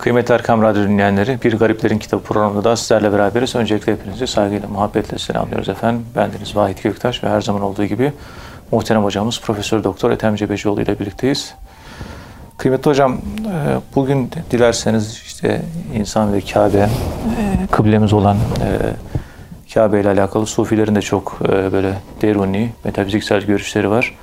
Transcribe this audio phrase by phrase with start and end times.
[0.00, 3.54] Kıymetli Erkam Radyo dinleyenleri, Bir Gariplerin Kitabı programında da sizlerle beraberiz.
[3.54, 6.06] Öncelikle hepinizi saygıyla, muhabbetle selamlıyoruz efendim.
[6.16, 8.12] Bendeniz Vahit Göktaş ve her zaman olduğu gibi
[8.72, 11.54] muhterem hocamız Profesör Doktor Ethem Cebecioğlu ile birlikteyiz.
[12.58, 13.18] Kıymetli hocam, e,
[13.94, 15.62] bugün dilerseniz işte
[15.94, 16.88] insan ve Kabe, e,
[17.70, 18.68] kıblemiz olan e,
[19.74, 21.40] Kabe ile alakalı Sufilerin de çok
[21.72, 24.14] böyle deruni, metafiziksel görüşleri var.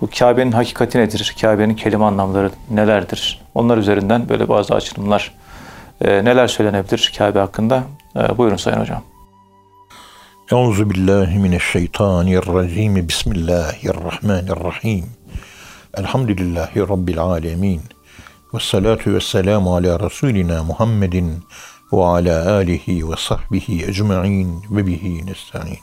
[0.00, 1.36] Bu Kabe'nin hakikati nedir?
[1.40, 3.40] Kabe'nin kelime anlamları nelerdir?
[3.54, 5.34] Onlar üzerinden böyle bazı açılımlar
[6.00, 7.84] e, neler söylenebilir Kabe hakkında?
[8.16, 9.02] E, buyurun Sayın Hocam.
[10.52, 13.08] Euzu billahi mineşşeytanirracim.
[13.08, 15.06] Bismillahirrahmanirrahim.
[15.94, 17.80] Elhamdülillahi rabbil alamin.
[18.54, 21.44] Ve salatu ve selamu ala Resulina Muhammedin
[21.92, 25.78] ve ala alihi ve sahbihi ecma'in ve bihi nesta'in.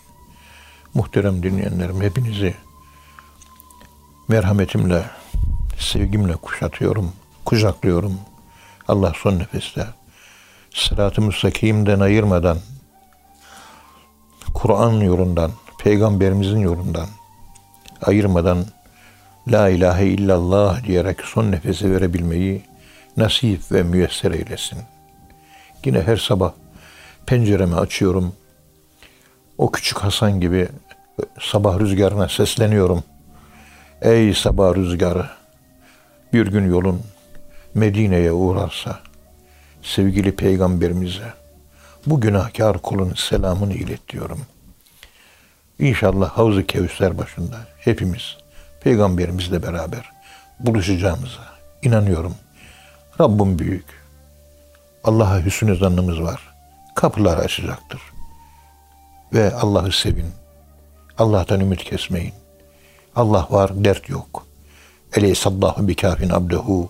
[0.94, 2.54] Muhterem dinleyenlerim hepinizi
[4.28, 5.04] merhametimle,
[5.80, 7.12] sevgimle kuşatıyorum,
[7.46, 8.20] kucaklıyorum.
[8.88, 9.86] Allah son nefeste
[10.74, 12.58] sırat-ı müstakimden ayırmadan,
[14.54, 17.08] Kur'an yolundan, Peygamberimizin yolundan
[18.02, 18.66] ayırmadan
[19.48, 22.62] La ilahe illallah diyerek son nefesi verebilmeyi
[23.18, 24.80] nasip ve müyesser eylesin.
[25.86, 26.52] Yine her sabah
[27.26, 28.34] penceremi açıyorum.
[29.58, 30.68] O küçük Hasan gibi
[31.40, 33.17] sabah rüzgarına sesleniyorum.''
[34.02, 35.30] Ey sabah rüzgarı,
[36.34, 37.02] bir gün yolun
[37.74, 39.00] Medine'ye uğrarsa,
[39.82, 41.34] sevgili peygamberimize
[42.06, 44.42] bu günahkar kulun selamını ilet diyorum.
[45.80, 48.38] İnşallah Havz-ı Kevser başında hepimiz
[48.82, 50.12] peygamberimizle beraber
[50.60, 51.44] buluşacağımıza
[51.82, 52.36] inanıyorum.
[53.22, 53.86] Rabbim büyük.
[55.04, 56.42] Allah'a hüsnü zannımız var.
[56.96, 58.02] Kapılar açacaktır.
[59.34, 60.32] Ve Allah'ı sevin.
[61.18, 62.34] Allah'tan ümit kesmeyin.
[63.18, 64.46] Allah var, dert yok.
[65.14, 66.90] Eleysallahu bi kafin abdehu.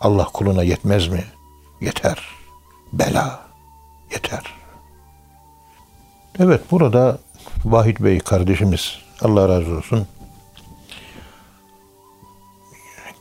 [0.00, 1.24] Allah kuluna yetmez mi?
[1.80, 2.18] Yeter.
[2.92, 3.46] Bela.
[4.12, 4.42] Yeter.
[6.38, 7.18] Evet burada
[7.64, 10.06] Vahit Bey kardeşimiz Allah razı olsun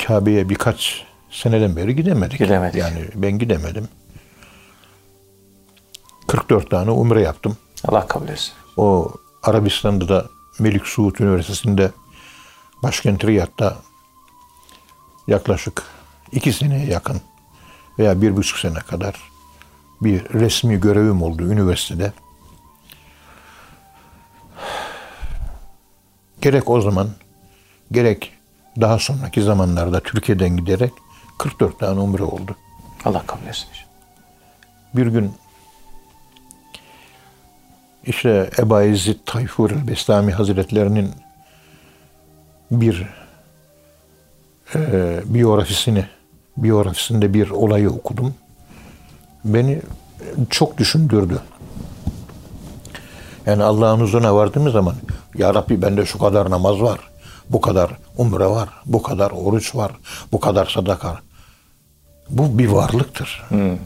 [0.08, 2.40] Kabe'ye birkaç seneden beri gidemedik.
[2.40, 2.82] Gidemedik.
[2.82, 3.88] Yani ben gidemedim.
[6.28, 7.58] 44 tane umre yaptım.
[7.88, 8.54] Allah kabul etsin.
[8.78, 9.12] O
[9.44, 10.26] Arabistan'da da
[10.60, 11.92] Melik Suud Üniversitesi'nde
[12.84, 13.78] başkent Riyad'da
[15.28, 15.84] yaklaşık
[16.32, 17.22] iki seneye yakın
[18.00, 19.16] veya bir buçuk sene kadar
[20.02, 22.14] bir resmi görevim oldu üniversitede.
[26.42, 27.10] Gerek o zaman
[27.92, 28.34] gerek
[28.82, 30.94] daha sonraki zamanlarda Türkiye'den giderek
[31.38, 32.56] 44 tane umre oldu.
[33.06, 33.68] Allah kabul etsin.
[34.94, 35.34] Bir gün
[38.04, 41.12] işte Eba İzzet Tayfur el-Bestami Hazretlerinin
[42.72, 43.08] bir
[44.76, 46.06] e, biyografisini,
[46.58, 48.34] biyografisinde bir olayı okudum.
[49.46, 49.82] Beni
[50.50, 51.40] çok düşündürdü.
[53.46, 54.96] Yani Allah'ın huzuruna vardığımız zaman
[55.36, 57.00] Ya Rabbi bende şu kadar namaz var,
[57.50, 59.92] bu kadar umre var, bu kadar oruç var,
[60.32, 61.20] bu kadar sadaka.
[62.30, 63.44] Bu bir varlıktır.
[63.50, 63.78] Hmm.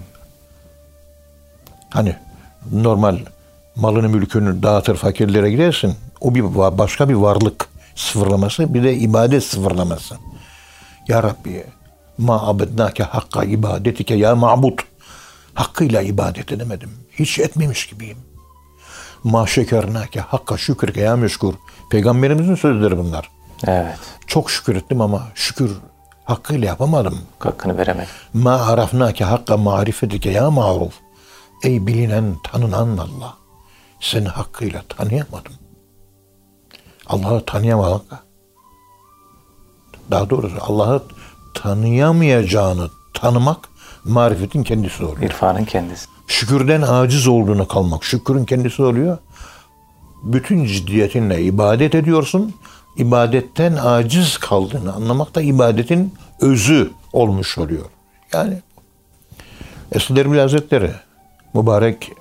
[1.89, 2.15] Hani
[2.71, 3.17] normal
[3.75, 5.95] malını mülkünü dağıtır fakirlere gidersin.
[6.21, 10.17] O bir başka bir varlık sıfırlaması bir de ibadet sıfırlaması.
[11.07, 11.65] Ya Rabbi
[12.17, 14.79] ma abednake hakka ibadetike ya ma'bud.
[15.53, 16.89] Hakkıyla ibadet edemedim.
[17.11, 18.17] Hiç etmemiş gibiyim.
[19.23, 21.53] Ma şekernake hakka şükürke ya meşkur.
[21.91, 23.29] Peygamberimizin sözleri bunlar.
[23.67, 23.99] Evet.
[24.27, 25.71] Çok şükür ettim ama şükür
[26.25, 27.19] hakkıyla yapamadım.
[27.39, 28.09] Hakkını veremedim.
[28.33, 30.93] Ma arafnake hakka marifetike ya ma'ruf.
[31.63, 33.33] Ey bilinen, tanınan Allah.
[33.99, 35.53] Seni hakkıyla tanıyamadım.
[37.07, 38.01] Allah'ı tanıyamamak,
[40.11, 41.03] daha doğrusu Allah'ı
[41.53, 43.69] tanıyamayacağını tanımak
[44.03, 45.21] marifetin kendisi oluyor.
[45.21, 46.07] İrfanın kendisi.
[46.27, 48.03] Şükürden aciz olduğunu kalmak.
[48.03, 49.17] Şükürün kendisi oluyor.
[50.23, 52.53] Bütün ciddiyetinle ibadet ediyorsun.
[52.97, 57.85] İbadetten aciz kaldığını anlamak da ibadetin özü olmuş oluyor.
[58.33, 58.61] Yani
[59.91, 60.91] Esad Erbil Hazretleri
[61.53, 62.11] mübarek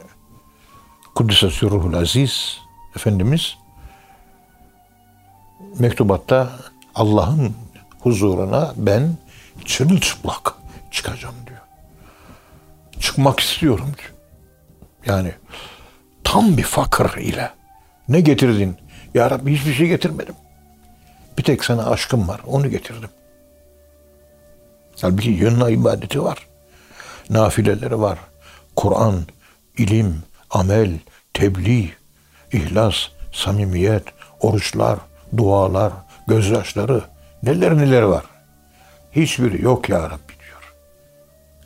[1.15, 2.59] Kuddise Sürruhul Aziz
[2.97, 3.57] Efendimiz
[5.79, 6.51] mektubatta
[6.95, 7.55] Allah'ın
[8.01, 9.17] huzuruna ben
[9.65, 10.55] çırılçıplak
[10.91, 11.61] çıkacağım diyor.
[13.01, 14.13] Çıkmak istiyorum diyor.
[15.07, 15.33] Yani
[16.25, 17.51] tam bir fakir ile
[18.09, 18.77] ne getirdin?
[19.15, 20.35] Ya Rabbi hiçbir şey getirmedim.
[21.39, 22.41] Bir tek sana aşkım var.
[22.47, 23.11] Onu getirdim.
[25.01, 26.47] Halbuki yanına ibadeti var.
[27.31, 28.19] Nafileleri var.
[28.77, 29.27] Kur'an,
[29.79, 30.99] ilim, amel,
[31.35, 31.91] tebliğ,
[32.53, 32.97] ihlas,
[33.33, 34.05] samimiyet,
[34.41, 34.99] oruçlar,
[35.37, 35.93] dualar,
[36.27, 37.03] gözyaşları,
[37.43, 38.25] neler neler var.
[39.13, 40.75] Hiçbiri yok ya Rabbi diyor.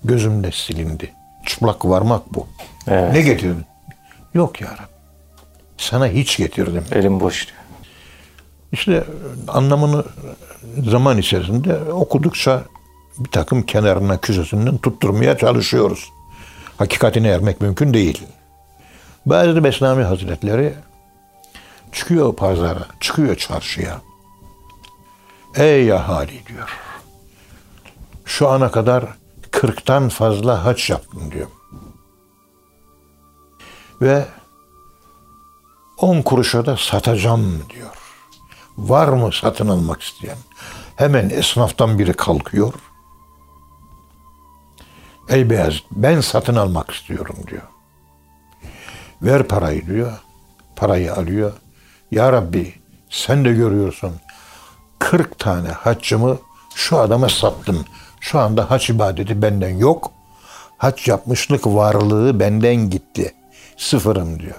[0.05, 1.13] Gözümde silindi.
[1.47, 2.47] Çıplak varmak bu.
[2.89, 3.13] Evet.
[3.13, 3.65] Ne getirdin?
[4.35, 4.97] Yok ya Rabbi.
[5.79, 6.85] Sana hiç getirdim.
[6.93, 7.59] Elim boş diyor.
[8.73, 9.05] İşte
[9.49, 10.05] anlamını
[10.91, 12.63] zaman içerisinde okudukça
[13.19, 16.09] bir takım kenarına köşesinden tutturmaya çalışıyoruz.
[16.79, 18.23] Hakikatine ermek mümkün değil.
[19.27, 20.75] Bazı Besnami Hazretleri
[21.93, 24.01] çıkıyor pazara, çıkıyor çarşıya.
[25.55, 26.79] Ey ahali diyor.
[28.25, 29.05] Şu ana kadar
[29.51, 31.47] kırktan fazla haç yaptım diyor.
[34.01, 34.27] Ve
[35.99, 37.97] on kuruşa da satacağım diyor.
[38.77, 40.39] Var mı satın almak isteyen?
[40.97, 42.75] Hemen esnaftan biri kalkıyor.
[45.29, 47.63] Ey Beyazıt ben satın almak istiyorum diyor.
[49.23, 50.13] Ver parayı diyor.
[50.77, 51.53] Parayı alıyor.
[52.11, 52.75] Ya Rabbi
[53.11, 54.13] sen de görüyorsun.
[54.99, 56.39] 40 tane haccımı
[56.75, 57.85] şu adama sattım.
[58.21, 60.13] Şu anda hac ibadeti benden yok.
[60.79, 63.35] Hac yapmışlık varlığı benden gitti.
[63.77, 64.57] Sıfırım diyor.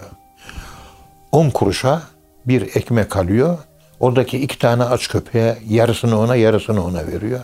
[1.32, 2.02] 10 kuruşa
[2.46, 3.58] bir ekmek alıyor.
[4.00, 7.40] Oradaki iki tane aç köpeğe yarısını ona yarısını ona veriyor.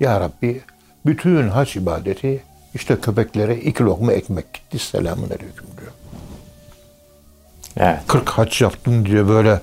[0.00, 0.60] Ya Rabbi
[1.06, 2.42] bütün hac ibadeti
[2.74, 4.78] işte köpeklere iki lokma ekmek gitti.
[4.78, 5.92] Selamun aleyküm diyor.
[7.76, 7.98] Evet.
[8.06, 9.60] 40 hac yaptım diye böyle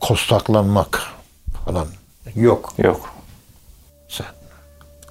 [0.00, 1.02] kostaklanmak
[1.64, 1.86] falan
[2.34, 2.72] yok.
[2.78, 3.10] Yok.
[4.08, 4.26] Sen.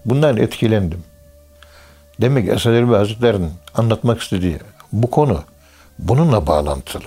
[0.06, 1.04] Bundan etkilendim.
[2.22, 4.58] Demek Esad Erbil Hazretleri'nin anlatmak istediği
[4.92, 5.44] bu konu
[6.00, 7.04] bununla bağlantılı.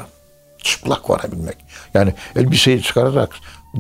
[0.63, 1.57] Çıplak varabilmek.
[1.95, 3.31] Yani elbiseyi çıkararak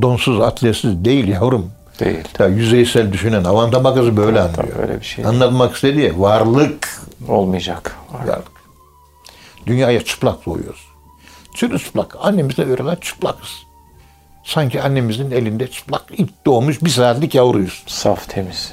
[0.02, 1.72] donsuz, atletsiz değil yavrum.
[2.00, 2.24] Değil.
[2.38, 4.74] Ya yüzeysel düşünen avantama kızı böyle Tabii, anlıyor.
[4.74, 5.26] tabii, öyle bir şey.
[5.26, 7.00] Anlatmak istediği varlık.
[7.28, 7.96] Olmayacak.
[8.12, 8.46] varlık.
[9.66, 10.85] Dünyaya çıplak doğuyoruz.
[11.56, 12.16] Çırılçıplak.
[12.20, 13.48] Annemizle öğrenen çıplakız.
[14.44, 17.84] Sanki annemizin elinde çıplak ilk doğmuş bir saatlik yavruyuz.
[17.86, 18.72] Saf, temiz.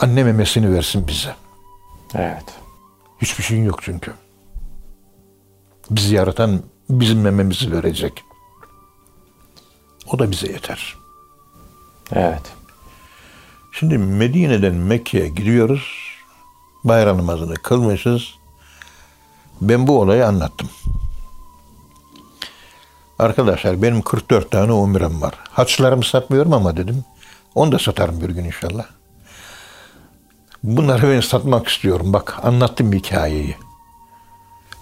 [0.00, 1.34] Anne memesini versin bize.
[2.14, 2.44] Evet.
[3.22, 4.12] Hiçbir şeyin yok çünkü.
[5.90, 8.22] Bizi yaratan bizim mememizi verecek.
[10.12, 10.96] O da bize yeter.
[12.12, 12.42] Evet.
[13.72, 15.82] Şimdi Medine'den Mekke'ye gidiyoruz.
[16.84, 18.34] Bayram namazını kılmışız.
[19.60, 20.68] Ben bu olayı anlattım.
[23.18, 25.34] Arkadaşlar benim 44 tane umrem var.
[25.50, 27.04] Haçlarımı satmıyorum ama dedim.
[27.54, 28.84] Onu da satarım bir gün inşallah.
[30.62, 32.12] Bunları ben satmak istiyorum.
[32.12, 33.56] Bak anlattım hikayeyi.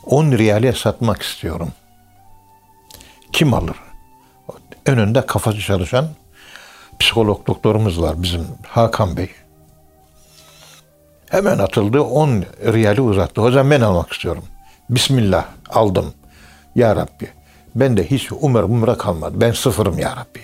[0.04, 1.68] 10 riyale satmak istiyorum.
[3.32, 3.76] Kim alır?
[4.86, 6.08] Önünde kafası çalışan
[6.98, 9.30] psikolog doktorumuz var bizim Hakan Bey.
[11.30, 13.40] Hemen atıldı 10 riyali uzattı.
[13.40, 14.44] Hocam ben almak istiyorum.
[14.90, 16.14] Bismillah aldım.
[16.74, 17.30] Ya Rabbi
[17.76, 19.34] ben de hiç umre umre kalmadı.
[19.40, 20.40] Ben sıfırım ya Rabbi.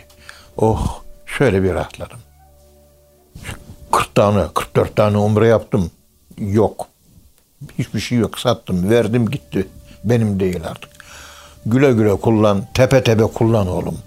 [0.57, 2.19] Oh şöyle bir rahatladım.
[3.93, 5.91] 40 tane 44 tane umre yaptım.
[6.39, 6.87] Yok.
[7.79, 8.39] Hiçbir şey yok.
[8.39, 8.91] Sattım.
[8.91, 9.69] Verdim gitti.
[10.05, 10.91] Benim değil artık.
[11.67, 12.67] Güle güle kullan.
[12.75, 13.99] Tepe tepe kullan oğlum.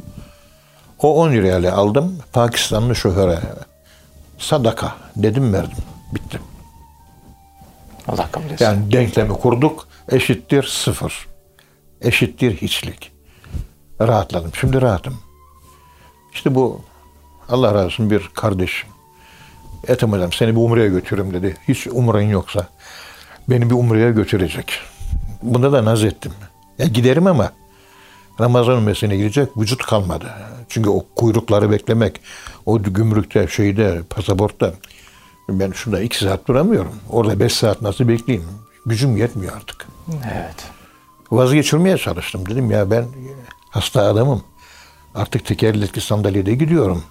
[1.00, 2.20] O 10 lirayla aldım.
[2.34, 3.40] Pakistanlı şoföre
[4.38, 5.78] sadaka dedim verdim.
[6.16, 6.40] Bitti.
[8.08, 8.66] Allah kabul etsin.
[8.66, 9.88] Yani denklemi kurduk.
[10.12, 11.28] Eşittir sıfır.
[12.02, 13.15] Eşittir hiçlik.
[14.02, 14.52] Rahatladım.
[14.60, 15.18] Şimdi rahatım.
[16.34, 16.82] İşte bu
[17.50, 18.90] Allah razı olsun bir kardeşim.
[19.88, 21.58] Ethem hocam seni bir umreye götürürüm dedi.
[21.68, 22.68] Hiç umren yoksa
[23.50, 24.80] beni bir umreye götürecek.
[25.44, 26.32] Bunda da naz ettim.
[26.78, 27.52] Ya giderim ama
[28.40, 30.26] Ramazan umresine gidecek vücut kalmadı.
[30.70, 32.22] Çünkü o kuyrukları beklemek,
[32.66, 34.74] o gümrükte, şeyde, pasaportta
[35.50, 36.96] ben şurada iki saat duramıyorum.
[37.10, 38.50] Orada beş saat nasıl bekleyeyim?
[38.86, 39.88] Gücüm yetmiyor artık.
[40.10, 40.66] Evet.
[41.32, 42.46] Vazgeçirmeye çalıştım.
[42.50, 43.06] Dedim ya ben
[43.76, 44.44] hasta adamım.
[45.16, 47.04] Artık tekerlekli sandalyede gidiyorum.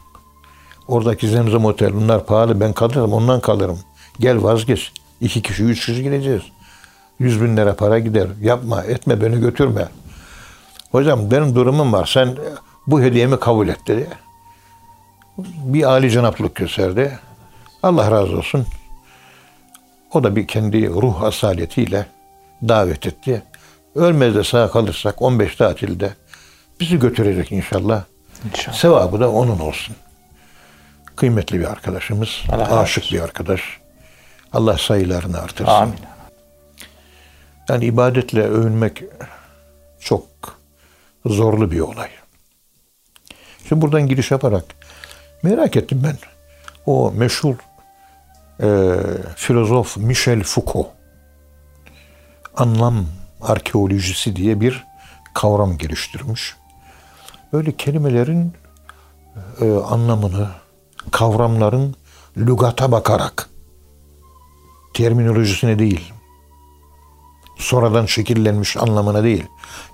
[0.88, 2.60] Oradaki Zemzem Otel bunlar pahalı.
[2.60, 3.78] Ben kalırım ondan kalırım.
[4.20, 4.92] Gel vazgeç.
[5.20, 6.42] İki kişi, üç kişi gideceğiz.
[7.18, 8.28] Yüz bin lira para gider.
[8.42, 9.88] Yapma, etme, beni götürme.
[10.90, 12.06] Hocam benim durumum var.
[12.06, 12.36] Sen
[12.86, 14.08] bu hediyemi kabul et dedi.
[15.38, 17.18] Bir âli cenaplık gösterdi.
[17.82, 18.66] Allah razı olsun.
[20.12, 22.06] O da bir kendi ruh asaletiyle
[22.68, 23.42] davet etti.
[23.94, 26.14] Ölmez de sağ kalırsak 15 tatilde
[26.80, 28.04] bizi götürecek inşallah.
[28.50, 28.76] İnşallah.
[28.76, 29.96] Sevabı da onun olsun.
[31.16, 33.60] Kıymetli bir arkadaşımız, Allah aşık bir arkadaş.
[34.52, 35.72] Allah sayılarını artırsın.
[35.72, 35.94] Amin.
[37.68, 39.02] Yani ibadetle övünmek
[40.00, 40.26] çok
[41.26, 42.08] zorlu bir olay.
[43.68, 44.64] Şimdi buradan giriş yaparak
[45.42, 46.16] merak ettim ben.
[46.86, 47.54] O meşhur
[48.62, 48.96] e,
[49.36, 50.86] filozof Michel Foucault
[52.56, 53.06] anlam
[53.40, 54.84] arkeolojisi diye bir
[55.34, 56.54] kavram geliştirmiş.
[57.54, 58.52] Böyle kelimelerin
[59.60, 60.48] e, anlamını,
[61.10, 61.94] kavramların
[62.36, 63.50] lügata bakarak
[64.94, 66.12] terminolojisine değil,
[67.58, 69.44] sonradan şekillenmiş anlamına değil,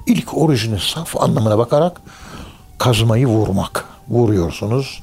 [0.06, 2.00] ilk orijini saf anlamına bakarak
[2.78, 3.84] kazmayı vurmak.
[4.08, 5.02] Vuruyorsunuz,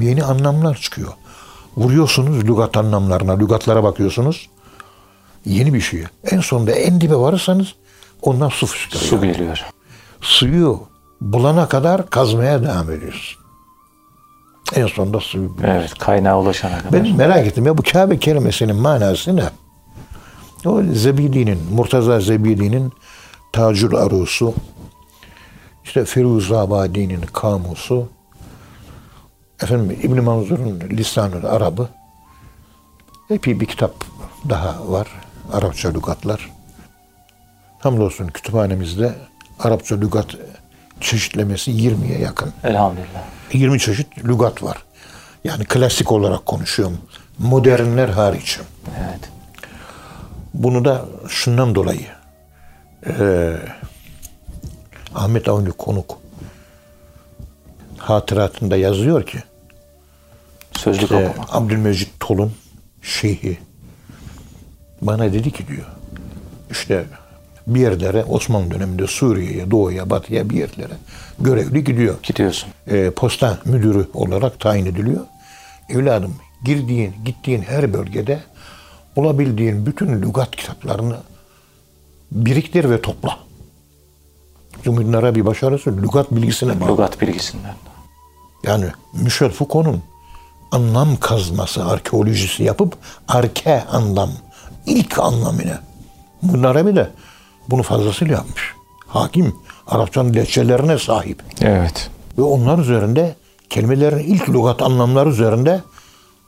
[0.00, 1.12] yeni anlamlar çıkıyor.
[1.76, 4.48] Vuruyorsunuz lügat anlamlarına, lügatlara bakıyorsunuz,
[5.44, 6.04] yeni bir şey.
[6.24, 7.74] En sonunda en dibe varırsanız
[8.22, 9.10] ondan su fışkırıyor.
[9.10, 9.64] Su geliyor.
[10.20, 10.88] Suyu
[11.20, 13.38] bulana kadar kazmaya devam ediyorsun.
[14.74, 15.78] En sonunda suyu buluyorsun.
[15.78, 16.92] Evet, kaynağa ulaşana kadar.
[16.92, 19.44] Ben merak ettim ya bu Kabe kelimesinin manası ne?
[20.66, 22.92] O Zebidi'nin, Murtaza Zebidi'nin
[23.52, 24.54] Tacül Arusu,
[25.84, 28.08] işte Firuzabadi'nin Kamusu,
[29.62, 31.88] efendim İbn Manzur'un Lisanül Arabı,
[33.30, 33.94] epey bir kitap
[34.48, 35.08] daha var.
[35.52, 36.50] Arapça lügatlar.
[37.78, 39.14] Hamdolsun kütüphanemizde
[39.58, 40.36] Arapça lügat
[41.00, 42.52] çeşitlemesi 20'ye yakın.
[42.64, 43.22] Elhamdülillah.
[43.52, 44.76] 20 çeşit lügat var.
[45.44, 46.98] Yani klasik olarak konuşuyorum.
[47.38, 48.58] Modernler hariç.
[48.98, 49.30] Evet.
[50.54, 52.06] Bunu da şundan dolayı
[53.06, 53.58] eee,
[55.14, 56.18] Ahmet Avni Konuk
[57.98, 59.38] hatıratında yazıyor ki
[60.72, 61.48] Sözlük işte okumak.
[61.56, 62.52] Abdülmecit Tolun
[63.02, 63.58] şeyhi
[65.02, 65.86] bana dedi ki diyor
[66.70, 67.04] işte
[67.68, 70.94] bir yerlere Osmanlı döneminde Suriye'ye, Doğu'ya, Batı'ya bir yerlere
[71.40, 72.14] görevli gidiyor.
[72.22, 72.68] Gidiyorsun.
[72.86, 75.20] e, posta müdürü olarak tayin ediliyor.
[75.88, 76.34] Evladım
[76.64, 78.40] girdiğin, gittiğin her bölgede
[79.16, 81.16] bulabildiğin bütün lügat kitaplarını
[82.32, 83.38] biriktir ve topla.
[84.82, 86.88] Cumhuriyet'in Arabi başarısı lügat bilgisine bağlı.
[86.88, 87.74] Lugat bilgisinden.
[88.62, 90.02] Yani Michel Foucault'un
[90.72, 92.96] anlam kazması, arkeolojisi yapıp
[93.28, 94.30] arke anlam,
[94.86, 95.78] ilk anlamını.
[96.42, 97.10] Bunun Arabi de
[97.70, 98.74] bunu fazlasıyla yapmış.
[99.06, 99.54] Hakim,
[99.86, 101.42] Arapçanın lehçelerine sahip.
[101.60, 102.10] Evet.
[102.38, 103.36] Ve onlar üzerinde
[103.70, 105.82] kelimelerin ilk lügat anlamları üzerinde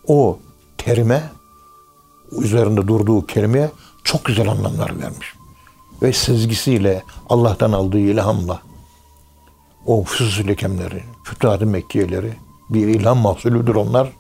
[0.07, 0.39] o
[0.79, 1.23] terime
[2.33, 3.71] üzerinde durduğu kelimeye
[4.05, 5.35] çok güzel anlamlar vermiş.
[6.03, 8.61] Ve sezgisiyle Allah'tan aldığı ilhamla
[9.87, 12.33] o Füsus lekemleri, Fütuhat-ı Mekkiyeleri
[12.71, 14.13] bir ilham mahsulüdür onlar.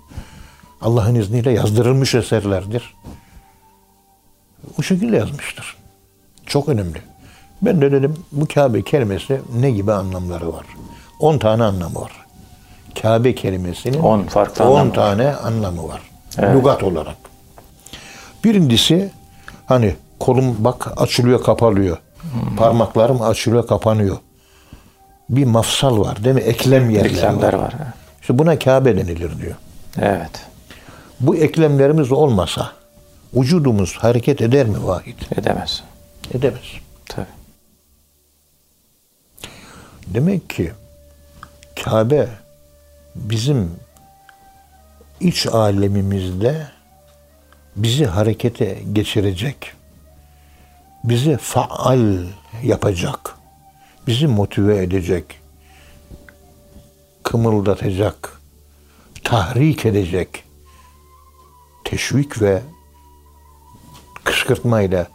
[0.80, 2.94] Allah'ın izniyle yazdırılmış eserlerdir.
[4.78, 5.79] Bu şekilde yazmıştır.
[6.50, 6.98] Çok önemli.
[7.62, 10.66] Ben de dedim bu Kabe kelimesi ne gibi anlamları var?
[11.20, 12.12] 10 tane anlamı var.
[13.02, 14.94] Kabe kelimesinin 10 farklı 10 anlamı var.
[14.94, 16.00] tane anlamı var.
[16.38, 16.54] Evet.
[16.56, 17.16] Lugat olarak.
[18.44, 19.10] Birincisi
[19.66, 21.96] hani kolum bak açılıyor kapalıyor.
[22.56, 24.16] Parmaklarım açılıyor kapanıyor.
[25.28, 26.40] Bir mafsal var değil mi?
[26.40, 27.62] Eklem yerleri Eklemler var.
[27.62, 27.74] var.
[28.20, 29.54] İşte buna Kabe denilir diyor.
[30.00, 30.30] Evet.
[31.20, 32.70] Bu eklemlerimiz olmasa
[33.34, 35.16] vücudumuz hareket eder mi vahid?
[35.36, 35.82] Edemez.
[36.34, 36.74] Edemez.
[37.06, 37.26] Tabii.
[40.06, 40.72] Demek ki
[41.84, 42.28] Kabe
[43.14, 43.70] bizim
[45.20, 46.66] iç alemimizde
[47.76, 49.72] bizi harekete geçirecek,
[51.04, 52.24] bizi faal
[52.62, 53.36] yapacak,
[54.06, 55.40] bizi motive edecek,
[57.22, 58.40] kımıldatacak,
[59.24, 60.44] tahrik edecek,
[61.84, 62.62] teşvik ve
[64.24, 65.06] kışkırtmayla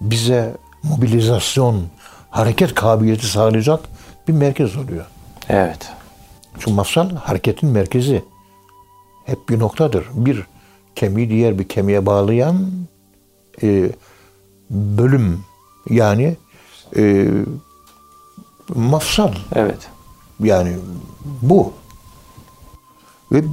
[0.00, 1.82] bize mobilizasyon,
[2.30, 3.80] hareket kabiliyeti sağlayacak
[4.28, 5.04] bir merkez oluyor.
[5.48, 5.88] Evet.
[6.54, 8.24] Çünkü mafsal hareketin merkezi.
[9.26, 10.06] Hep bir noktadır.
[10.14, 10.46] Bir
[10.94, 12.70] kemiği diğer bir kemiğe bağlayan
[13.62, 13.90] e,
[14.70, 15.44] bölüm
[15.90, 16.36] yani
[16.96, 17.28] e,
[18.74, 19.88] mafsal Evet.
[20.40, 20.76] yani
[21.42, 21.72] bu.
[23.32, 23.44] Ve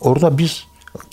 [0.00, 0.66] orada biz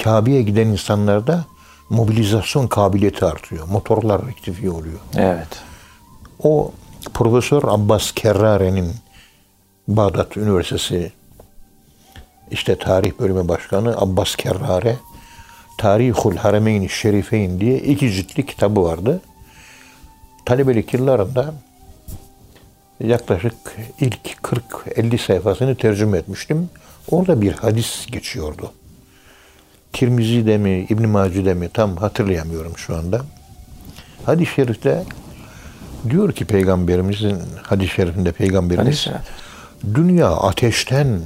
[0.03, 1.45] Kabe'ye giden insanlarda
[1.91, 3.67] mobilizasyon kabiliyeti artıyor.
[3.67, 4.99] Motorlar rektifiye oluyor.
[5.17, 5.47] Evet.
[6.43, 6.71] O
[7.13, 8.91] Profesör Abbas Kerrare'nin
[9.87, 11.11] Bağdat Üniversitesi
[12.51, 14.97] işte tarih bölümü başkanı Abbas Kerrare
[15.77, 19.21] Tarihul Harameyn Şerifeyn diye iki ciltli kitabı vardı.
[20.45, 21.53] Talebelik yıllarında
[22.99, 23.55] yaklaşık
[23.99, 26.69] ilk 40-50 sayfasını tercüme etmiştim.
[27.11, 28.71] Orada bir hadis geçiyordu.
[29.93, 33.21] Tirmizi'de mi, İbn Maci'de mi tam hatırlayamıyorum şu anda.
[34.25, 35.03] Hadis-i şerifte
[36.09, 39.07] diyor ki peygamberimizin hadis-i şerifinde peygamberimiz
[39.95, 41.21] dünya ateşten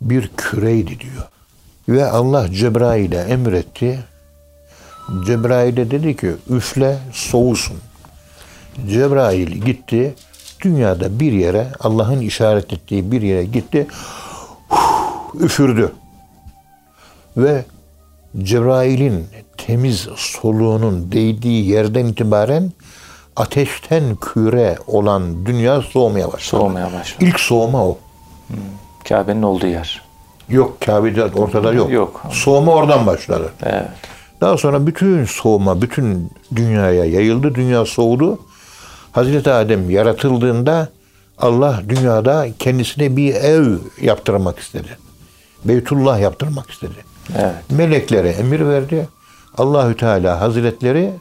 [0.00, 1.28] bir küreydi diyor.
[1.88, 4.00] Ve Allah Cebrail'e emretti.
[5.26, 7.76] Cebrail'e dedi ki üfle soğusun.
[8.88, 10.14] Cebrail gitti.
[10.60, 13.86] Dünyada bir yere Allah'ın işaret ettiği bir yere gitti.
[15.40, 15.92] Üfürdü.
[17.36, 17.64] Ve
[18.38, 22.72] Cebrail'in temiz soluğunun değdiği yerden itibaren
[23.36, 26.60] ateşten küre olan dünya soğumaya başladı.
[26.60, 27.24] Soğumaya başladı.
[27.24, 27.98] İlk soğuma o.
[29.08, 30.02] Kabe'nin olduğu yer.
[30.48, 31.90] Yok Kabe'de ortada yok.
[31.90, 32.22] Yok.
[32.30, 33.52] Soğuma oradan başladı.
[33.62, 33.88] Evet.
[34.40, 37.54] Daha sonra bütün soğuma bütün dünyaya yayıldı.
[37.54, 38.38] Dünya soğudu.
[39.12, 40.88] Hazreti Adem yaratıldığında
[41.38, 44.98] Allah dünyada kendisine bir ev yaptırmak istedi.
[45.64, 47.11] Beytullah yaptırmak istedi.
[47.36, 47.70] Evet.
[47.70, 49.08] Meleklere emir verdi.
[49.58, 51.12] Allahü Teala Hazretleri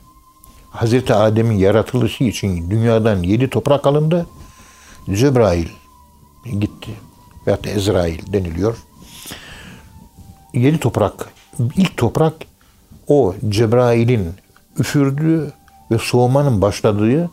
[0.70, 4.28] Hazreti Adem'in yaratılışı için dünyadan yedi toprak alındı.
[5.14, 5.68] Cebrail
[6.46, 6.92] gitti.
[7.48, 8.78] Veyahut da Ezrail deniliyor.
[10.54, 11.30] Yedi toprak.
[11.76, 12.34] ilk toprak
[13.08, 14.34] o Cebrail'in
[14.80, 15.54] üfürdüğü
[15.92, 17.30] ve soğumanın başladığı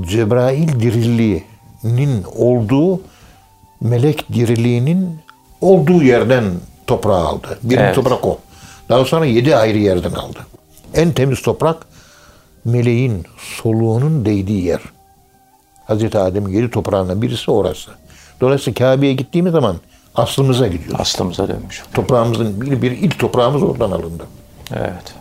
[0.00, 3.00] Cebrail diriliğinin olduğu
[3.80, 5.18] melek diriliğinin
[5.60, 6.44] olduğu yerden
[6.90, 7.58] toprağı aldı.
[7.62, 7.94] Birinci Evet.
[7.94, 8.38] toprak o.
[8.88, 10.38] Daha sonra yedi ayrı yerden aldı.
[10.94, 11.76] En temiz toprak
[12.64, 13.24] meleğin
[13.62, 14.80] soluğunun değdiği yer.
[15.84, 17.90] Hazreti Adem'in yedi toprağından birisi orası.
[18.40, 19.76] Dolayısıyla Kabe'ye gittiğimiz zaman
[20.14, 21.00] aslımıza gidiyoruz.
[21.00, 21.82] Aslımıza dönmüş.
[21.94, 24.24] Toprağımızın bir, bir ilk toprağımız oradan alındı.
[24.76, 25.14] Evet.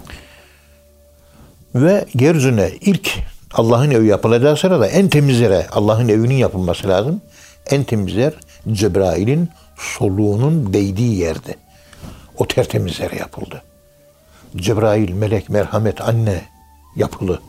[1.75, 3.11] Ve yeryüzüne ilk
[3.53, 7.21] Allah'ın evi yapılacağı sırada en temiz yere Allah'ın evinin yapılması lazım.
[7.69, 8.33] En temiz yer
[8.71, 9.49] Cebrail'in
[9.79, 11.55] soluğunun değdiği yerdi.
[12.38, 13.63] O tertemiz yere yapıldı.
[14.55, 16.41] Cebrail, melek, merhamet, anne
[16.95, 17.39] yapılı.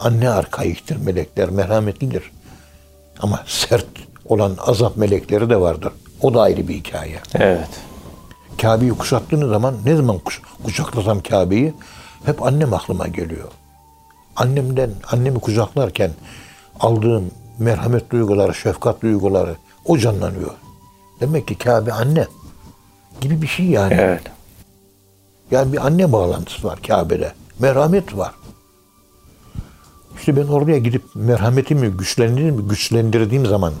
[0.00, 2.30] Anne arkaiktir melekler, merhametlidir.
[3.20, 3.86] Ama sert
[4.24, 5.92] olan azap melekleri de vardır.
[6.20, 7.20] O da ayrı bir hikaye.
[7.34, 7.68] Evet.
[8.62, 11.74] Kabe'yi kuşattığınız zaman ne zaman kuş, kucaklasam Kabe'yi
[12.24, 13.48] hep annem aklıma geliyor.
[14.36, 16.10] Annemden, annemi kucaklarken
[16.80, 20.54] aldığım merhamet duyguları, şefkat duyguları o canlanıyor.
[21.22, 22.26] Demek ki Kabe anne
[23.20, 23.94] gibi bir şey yani.
[23.94, 24.22] Evet.
[25.50, 27.32] Yani bir anne bağlantısı var Kabe'de.
[27.58, 28.34] Merhamet var.
[30.18, 33.72] İşte ben oraya gidip merhametimi güçlendirdiğim, güçlendirdiğim zaman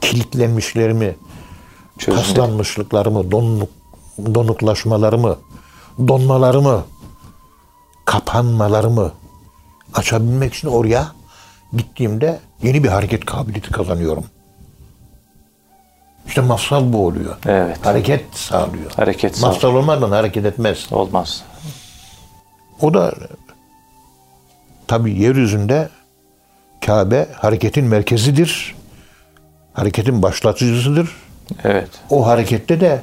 [0.00, 1.16] kilitlenmişlerimi,
[1.98, 2.20] Çözüm.
[2.20, 3.70] paslanmışlıklarımı, donluk,
[4.34, 5.38] donuklaşmalarımı,
[6.08, 6.84] donmalarımı,
[8.04, 9.12] kapanmalarımı
[9.94, 11.12] açabilmek için oraya
[11.72, 14.24] gittiğimde yeni bir hareket kabiliyeti kazanıyorum.
[16.28, 17.36] İşte mafsal bu oluyor.
[17.46, 17.86] Evet.
[17.86, 18.92] Hareket sağlıyor.
[18.96, 19.52] Hareket sağlıyor.
[19.52, 20.86] Mafsal olmadan hareket etmez.
[20.90, 21.42] Olmaz.
[22.80, 23.14] O da
[24.86, 25.88] tabi yeryüzünde
[26.86, 28.74] Kabe hareketin merkezidir.
[29.72, 31.08] Hareketin başlatıcısıdır.
[31.64, 31.88] Evet.
[32.10, 33.02] O harekette de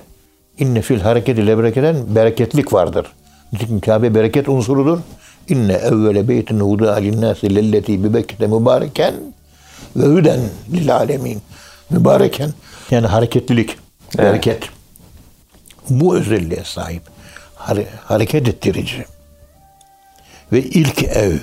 [0.58, 3.08] inne fil hareketi lebrekeden bereketlik vardır.
[3.54, 5.00] Nitekim Kabe bereket unsurudur.
[5.50, 9.14] İnne evvele beytin huda linnâsi lelleti bibekkete mübareken
[9.96, 10.40] ve hüden
[10.74, 11.42] lil alemin.
[11.90, 12.50] Mübareken
[12.92, 13.78] yani hareketlilik,
[14.18, 14.70] bereket.
[15.90, 17.04] Bu özelliğe sahip.
[17.56, 19.06] Hare- hareket ettirici.
[20.52, 21.38] Ve ilk ev.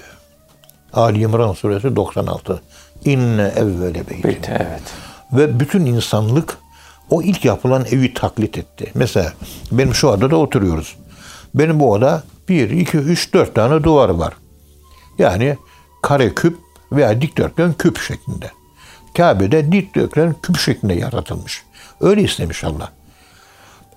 [0.92, 2.62] Ali İmran suresi 96.
[3.04, 4.08] İnne evvele.
[4.08, 4.52] Bitti.
[4.60, 4.82] Evet.
[5.32, 6.58] Ve bütün insanlık
[7.10, 8.90] o ilk yapılan evi taklit etti.
[8.94, 9.32] Mesela
[9.72, 10.96] benim şu odada oturuyoruz.
[11.54, 14.34] Benim bu oda 1, 2, 3, 4 tane duvarı var.
[15.18, 15.56] Yani
[16.02, 16.58] kare küp
[16.92, 18.50] veya dikdörtgen küp şeklinde.
[19.16, 21.62] Kabe'de dikdörtgen küp şeklinde yaratılmış.
[22.00, 22.92] Öyle istemiş Allah.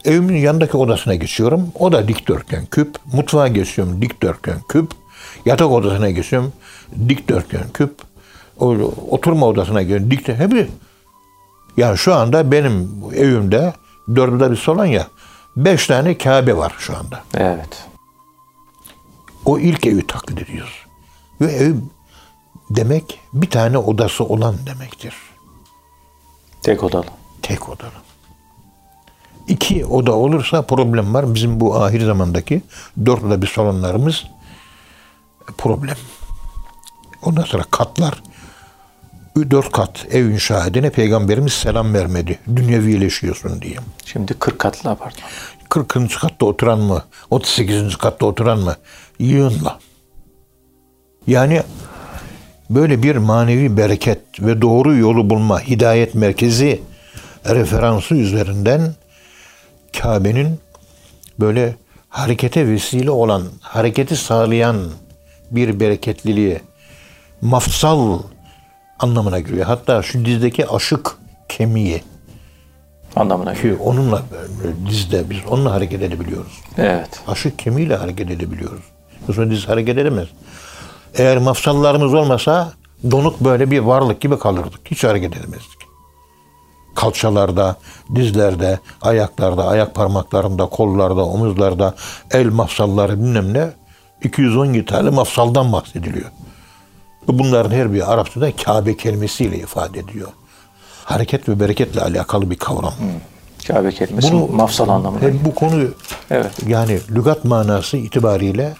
[0.05, 1.71] Evimin yanındaki odasına geçiyorum.
[1.79, 2.95] O da dikdörtgen küp.
[3.13, 4.91] Mutfağa geçiyorum dikdörtgen küp.
[5.45, 6.53] Yatak odasına geçiyorum
[7.09, 8.01] dikdörtgen küp.
[9.09, 10.49] Oturma odasına geçiyorum dikdörtgen.
[10.49, 10.69] Hep
[11.77, 13.73] yani şu anda benim evimde
[14.15, 15.07] dördünde bir salon ya.
[15.55, 17.23] Beş tane Kabe var şu anda.
[17.33, 17.85] Evet.
[19.45, 20.85] O ilk evi taklit ediyoruz.
[21.41, 21.73] Ve ev
[22.69, 25.13] demek bir tane odası olan demektir.
[26.61, 27.05] Tek odalı.
[27.41, 27.91] Tek odalı.
[29.47, 31.35] İki oda olursa problem var.
[31.35, 32.61] Bizim bu ahir zamandaki
[33.05, 34.23] dört oda bir salonlarımız
[35.57, 35.97] problem.
[37.21, 38.23] Ondan sonra katlar.
[39.51, 42.39] Dört kat ev inşa edene peygamberimiz selam vermedi.
[42.55, 43.75] Dünyevileşiyorsun diye.
[44.05, 45.29] Şimdi 40 katlı apartman.
[45.69, 46.19] 40.
[46.19, 47.03] katta oturan mı?
[47.29, 47.95] 38.
[47.95, 48.75] katta oturan mı?
[49.19, 49.79] Yığınla.
[51.27, 51.63] Yani
[52.69, 56.81] böyle bir manevi bereket ve doğru yolu bulma, hidayet merkezi
[57.45, 58.93] referansı üzerinden
[60.01, 60.59] Kabe'nin
[61.39, 61.75] böyle
[62.09, 64.77] harekete vesile olan, hareketi sağlayan
[65.51, 66.59] bir bereketliliği,
[67.41, 68.19] mafsal
[68.99, 69.65] anlamına geliyor.
[69.65, 71.17] Hatta şu dizdeki aşık
[71.49, 72.01] kemiği
[73.15, 76.61] Anlamına ki onunla e, dizde biz onunla hareket edebiliyoruz.
[76.77, 77.09] Evet.
[77.27, 78.83] Aşık kemiğiyle hareket edebiliyoruz.
[79.27, 80.27] Yoksa diz hareket edemez.
[81.17, 82.73] Eğer mafsallarımız olmasa
[83.11, 84.79] donuk böyle bir varlık gibi kalırdık.
[84.85, 85.75] Hiç hareket edemezdik.
[86.95, 87.75] Kalçalarda,
[88.15, 91.95] dizlerde, ayaklarda, ayak parmaklarında, kollarda, omuzlarda,
[92.31, 93.69] el mafsalları bilmem ne
[94.23, 96.29] 217 tane mafsaldan bahsediliyor.
[97.27, 100.27] Bunların her biri Arapçada Kabe kelimesiyle ifade ediyor.
[101.05, 102.93] Hareket ve bereketle alakalı bir kavram.
[103.67, 105.45] Kabe kelimesi mafsal anlamına Her geliyor.
[105.45, 105.93] bu konuyu
[106.31, 106.51] Evet.
[106.67, 108.73] yani lügat manası itibariyle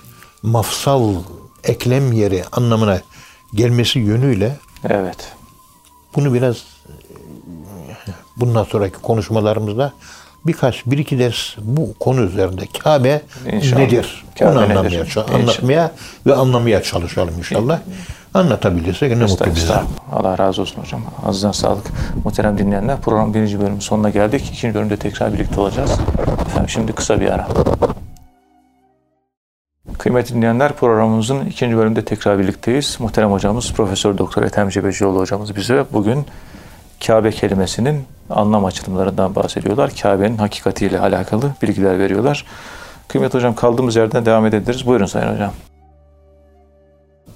[0.44, 1.14] mafsal
[1.66, 3.00] eklem yeri anlamına
[3.54, 4.56] gelmesi yönüyle
[4.90, 5.34] Evet.
[6.16, 6.58] bunu biraz
[8.38, 9.94] bundan sonraki konuşmalarımızda
[10.46, 13.80] birkaç bir iki ders bu konu üzerinde Kabe İnşallah.
[13.80, 14.26] nedir?
[14.40, 14.70] Kabe Onu nedir?
[14.76, 15.34] anlamaya, İnşallah.
[15.36, 15.92] anlatmaya
[16.26, 17.80] ve anlamaya çalışalım inşallah.
[18.34, 19.74] Anlatabilirsek ne mutlu bize.
[20.12, 21.02] Allah razı olsun hocam.
[21.26, 21.86] Azizden sağlık.
[22.24, 24.50] Muhterem dinleyenler program birinci bölümün sonuna geldik.
[24.54, 25.92] İkinci bölümde tekrar birlikte olacağız.
[26.48, 27.48] Efendim şimdi kısa bir ara.
[30.06, 32.98] Kıymetli dinleyenler programımızın ikinci bölümünde tekrar birlikteyiz.
[33.00, 36.26] Muhterem hocamız Profesör Doktor Ethem Cebecioğlu hocamız bize bugün
[37.08, 39.92] Kabe kelimesinin anlam açılımlarından bahsediyorlar.
[40.02, 42.46] Kabe'nin hakikatiyle alakalı bilgiler veriyorlar.
[43.08, 44.88] Kıymetli hocam kaldığımız yerden devam edebiliriz.
[44.88, 45.54] Buyurun Sayın Hocam.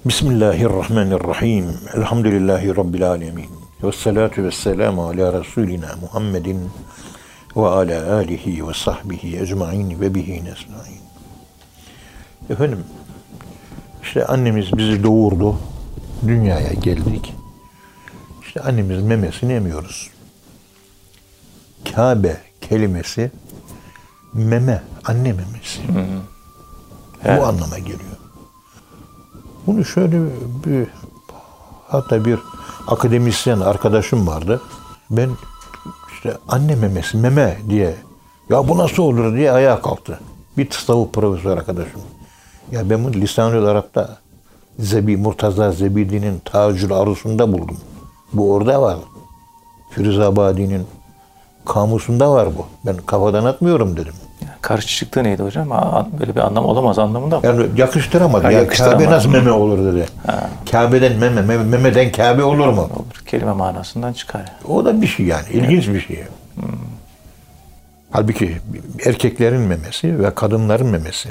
[0.04, 1.66] Bismillahirrahmanirrahim.
[1.96, 3.50] Elhamdülillahi Rabbil alemin.
[3.82, 6.70] Ve salatu ve selamu ala Resulina Muhammedin
[7.56, 10.99] ve ala alihi ve sahbihi ecmain ve bihi nesnain.
[12.50, 12.84] Efendim,
[14.02, 15.58] işte annemiz bizi doğurdu.
[16.26, 17.34] Dünyaya geldik.
[18.46, 20.10] İşte annemiz memesini emiyoruz.
[21.94, 23.30] Kabe kelimesi
[24.32, 25.80] meme, anne memesi.
[27.24, 27.40] Evet.
[27.40, 28.16] Bu anlama geliyor.
[29.66, 30.20] Bunu şöyle
[30.64, 30.86] bir
[31.88, 32.38] hatta bir
[32.86, 34.62] akademisyen arkadaşım vardı.
[35.10, 35.30] Ben
[36.14, 37.96] işte anne memesi, meme diye
[38.48, 40.20] ya bu nasıl olur diye ayağa kalktı.
[40.56, 42.00] Bir tasavvuf profesör arkadaşım.
[42.72, 44.16] Ya ben bunu Lisan-ı Arap'ta
[44.78, 47.76] Zebi, Murtaza Zebidi'nin Tacül Arus'unda buldum.
[48.32, 48.96] Bu orada var.
[49.90, 50.86] Firuzabadi'nin
[51.66, 52.66] kamusunda var bu.
[52.86, 54.12] Ben kafadan atmıyorum dedim.
[54.60, 55.72] Karışıklığı neydi hocam?
[55.72, 57.46] Aa, Böyle bir anlam olamaz anlamında mı?
[57.46, 58.42] Yani yakıştıramadı.
[58.44, 59.04] Ha, ya yakıştıramadı.
[59.04, 60.06] Kabe nasıl meme olur dedi.
[60.70, 62.80] Kabe'den meme, meme, memeden Kabe olur mu?
[62.80, 63.22] Olur.
[63.26, 64.42] Kelime manasından çıkar.
[64.68, 65.44] O da bir şey yani.
[65.52, 66.24] ilginç bir şey.
[68.10, 68.56] Halbuki
[69.06, 71.28] erkeklerin memesi ve kadınların memesi.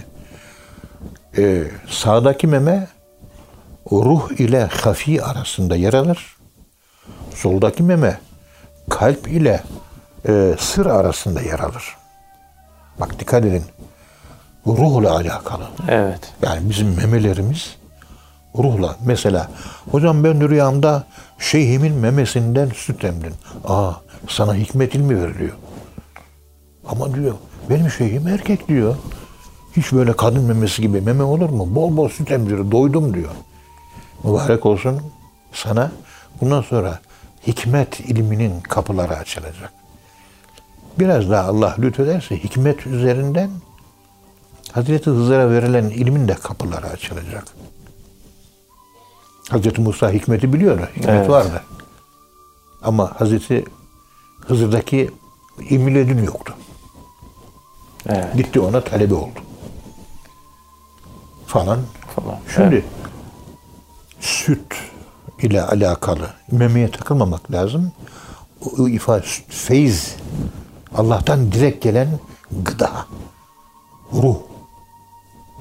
[1.39, 2.87] Ee, sağdaki meme
[3.91, 6.35] ruh ile hafi arasında yer alır.
[7.35, 8.19] Soldaki meme
[8.89, 9.63] kalp ile
[10.27, 11.97] e, sır arasında yer alır.
[12.99, 13.63] Bak dikkat edin.
[14.67, 15.63] Ruhla alakalı.
[15.89, 16.19] Evet.
[16.41, 17.75] Yani bizim memelerimiz
[18.57, 18.95] ruhla.
[19.05, 19.49] Mesela
[19.91, 21.03] hocam ben rüyamda
[21.39, 23.33] şeyhimin memesinden süt emdim.
[23.67, 23.91] Aa
[24.27, 25.53] sana hikmet ilmi veriliyor.
[26.87, 27.33] Ama diyor
[27.69, 28.95] benim şeyhim erkek diyor.
[29.77, 31.75] Hiç böyle kadın memesi gibi meme olur mu?
[31.75, 32.71] Bol bol süt emdirir.
[32.71, 33.29] Doydum diyor.
[34.23, 35.01] Mübarek olsun
[35.53, 35.91] sana.
[36.41, 36.99] Bundan sonra
[37.47, 39.73] hikmet ilminin kapıları açılacak.
[40.99, 43.49] Biraz daha Allah lütfederse hikmet üzerinden
[44.71, 47.47] Hazreti Hızır'a verilen ilmin de kapıları açılacak.
[49.49, 50.81] Hazreti Musa hikmeti biliyordu.
[50.95, 51.29] Hikmet Evet.
[51.29, 51.63] vardı.
[52.81, 53.65] Ama Hazreti
[54.47, 55.11] Hızır'daki
[55.69, 56.53] ilmi ledün yoktu.
[58.09, 58.35] Evet.
[58.35, 59.39] Gitti ona talebe oldu.
[61.49, 61.79] Falan.
[62.15, 62.37] Falan.
[62.55, 62.85] Şimdi
[64.19, 64.75] süt
[65.41, 67.91] ile alakalı memeye takılmamak lazım.
[68.65, 70.15] O, o ifade feyiz
[70.95, 72.07] Allah'tan direkt gelen
[72.51, 73.05] gıda.
[74.13, 74.37] Ruh.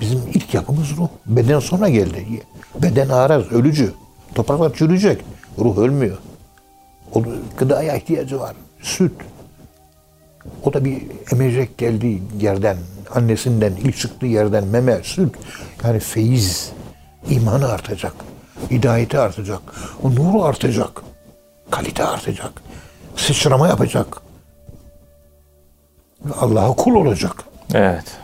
[0.00, 1.08] Bizim ilk yapımız ruh.
[1.26, 2.42] Beden sonra geldi.
[2.82, 3.94] Beden araz, ölücü.
[4.34, 5.24] Topraklar çürüyecek.
[5.58, 6.18] Ruh ölmüyor.
[7.14, 7.22] O
[7.58, 8.56] gıdaya ihtiyacı var.
[8.82, 9.12] Süt.
[10.64, 12.76] O da bir emecek geldiği yerden,
[13.16, 15.34] annesinden, ilk çıktığı yerden meme, süt.
[15.84, 16.72] Yani feyiz,
[17.30, 18.12] imanı artacak.
[18.70, 19.60] Hidayeti artacak.
[20.02, 21.02] O nuru artacak.
[21.70, 22.52] Kalite artacak.
[23.16, 24.22] Sıçrama yapacak.
[26.40, 27.44] Allah'a kul olacak.
[27.74, 28.16] Evet.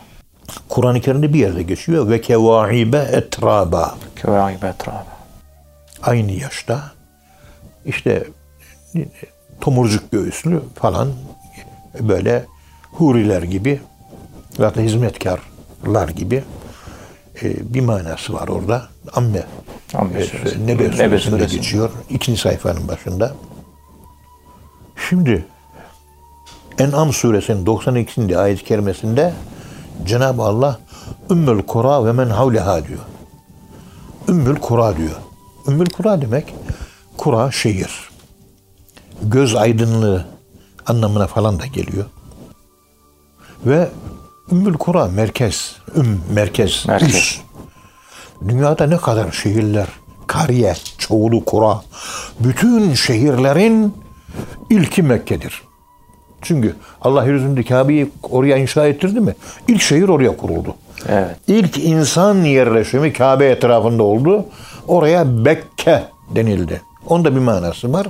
[0.68, 2.10] Kur'an-ı Kerim'de bir yerde geçiyor.
[2.10, 3.94] Ve kevaibe etraba.
[4.22, 5.04] Kıvayı betrab.
[6.02, 6.92] Aynı yaşta
[7.86, 8.24] işte
[9.60, 11.08] tomurcuk göğüslü falan
[12.00, 12.44] böyle
[12.92, 13.80] huriler gibi
[14.58, 16.44] da hizmetkarlar gibi
[17.42, 18.88] e, bir manası var orada.
[19.12, 19.44] Amme
[19.94, 20.66] Amme e, suresi.
[20.66, 21.56] Nebe suresinde suresi.
[21.56, 21.90] geçiyor.
[22.10, 23.34] ikinci sayfanın başında.
[25.08, 25.46] Şimdi
[26.78, 28.38] En'am suresinin 92.
[28.38, 29.32] ayet-i kerimesinde
[30.04, 30.78] Cenab-ı Allah
[31.30, 33.00] Ümmül Kura ve men havleha diyor.
[34.28, 35.16] Ümmül Kura diyor.
[35.68, 36.54] Ümmül Kura demek
[37.16, 38.10] kura şehir.
[39.22, 40.24] Göz aydınlığı
[40.86, 42.04] anlamına falan da geliyor.
[43.66, 43.88] Ve
[44.52, 47.14] Ümmül Kura merkez, üm merkez, Merkez.
[47.14, 47.40] üs.
[48.48, 49.86] Dünyada ne kadar şehirler,
[50.26, 51.82] kariye, çoğulu kura,
[52.40, 53.94] bütün şehirlerin
[54.70, 55.62] ilki Mekke'dir.
[56.42, 59.34] Çünkü Allah yüzünde Kabe'yi oraya inşa ettirdi mi?
[59.68, 60.74] İlk şehir oraya kuruldu.
[61.08, 61.36] Evet.
[61.48, 64.46] İlk insan yerleşimi Kabe etrafında oldu.
[64.88, 66.04] Oraya Bekke
[66.34, 66.82] denildi.
[67.06, 68.06] Onda bir manası var.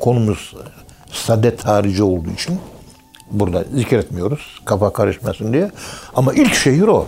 [0.00, 0.54] Konumuz
[1.12, 2.58] saadet harici olduğu için
[3.30, 4.60] burada zikretmiyoruz.
[4.64, 5.70] Kafa karışmasın diye.
[6.14, 7.06] Ama ilk şehir o.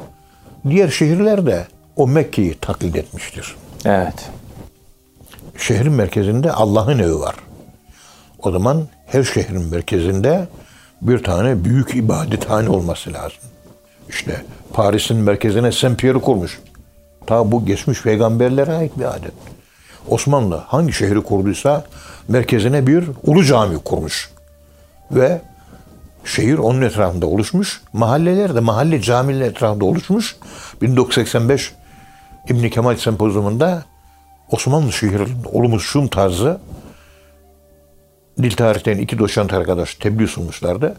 [0.68, 3.56] Diğer şehirler de o Mekke'yi taklit etmiştir.
[3.84, 4.30] Evet.
[5.58, 7.34] Şehrin merkezinde Allah'ın evi var.
[8.38, 10.48] O zaman her şehrin merkezinde
[11.02, 13.38] bir tane büyük ibadethane olması lazım.
[14.08, 16.60] İşte Paris'in merkezine Saint Pierre'i kurmuş.
[17.26, 19.32] Ta bu geçmiş peygamberlere ait bir adet.
[20.08, 21.84] Osmanlı hangi şehri kurduysa
[22.28, 24.30] merkezine bir ulu cami kurmuş.
[25.10, 25.40] Ve
[26.28, 27.80] şehir onun etrafında oluşmuş.
[27.92, 30.36] Mahalleler de mahalle camiler etrafında oluşmuş.
[30.82, 31.72] 1985
[32.48, 33.84] İbn Kemal Sempozyumunda
[34.50, 36.60] Osmanlı şehirinin olumsuz tarzı
[38.42, 40.96] dil tarihten iki doçent arkadaş tebliğ sunmuşlardı.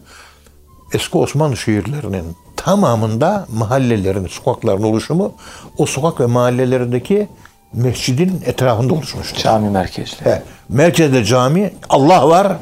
[0.93, 5.33] Eski Osmanlı şehirlerinin tamamında mahallelerin, sokakların oluşumu
[5.77, 7.27] o sokak ve mahallelerindeki
[7.73, 9.37] mescidin etrafında oluşmuştur.
[9.43, 10.25] Cami merkezli.
[10.25, 12.57] He, merkezde cami, Allah var.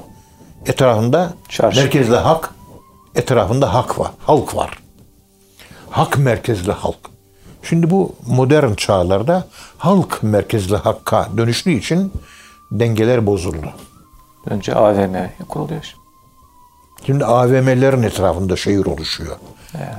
[0.66, 1.80] Etrafında Çarşı.
[1.80, 2.54] merkezde hak,
[3.18, 4.80] etrafında hak var, halk var.
[5.90, 6.98] Hak merkezli halk.
[7.64, 12.14] Şimdi bu modern çağlarda halk merkezli hakka dönüştüğü için
[12.72, 13.74] dengeler bozuldu.
[14.46, 15.16] Önce AVM
[15.50, 15.96] kuruluyor.
[17.06, 19.36] Şimdi AVM'lerin etrafında şehir oluşuyor.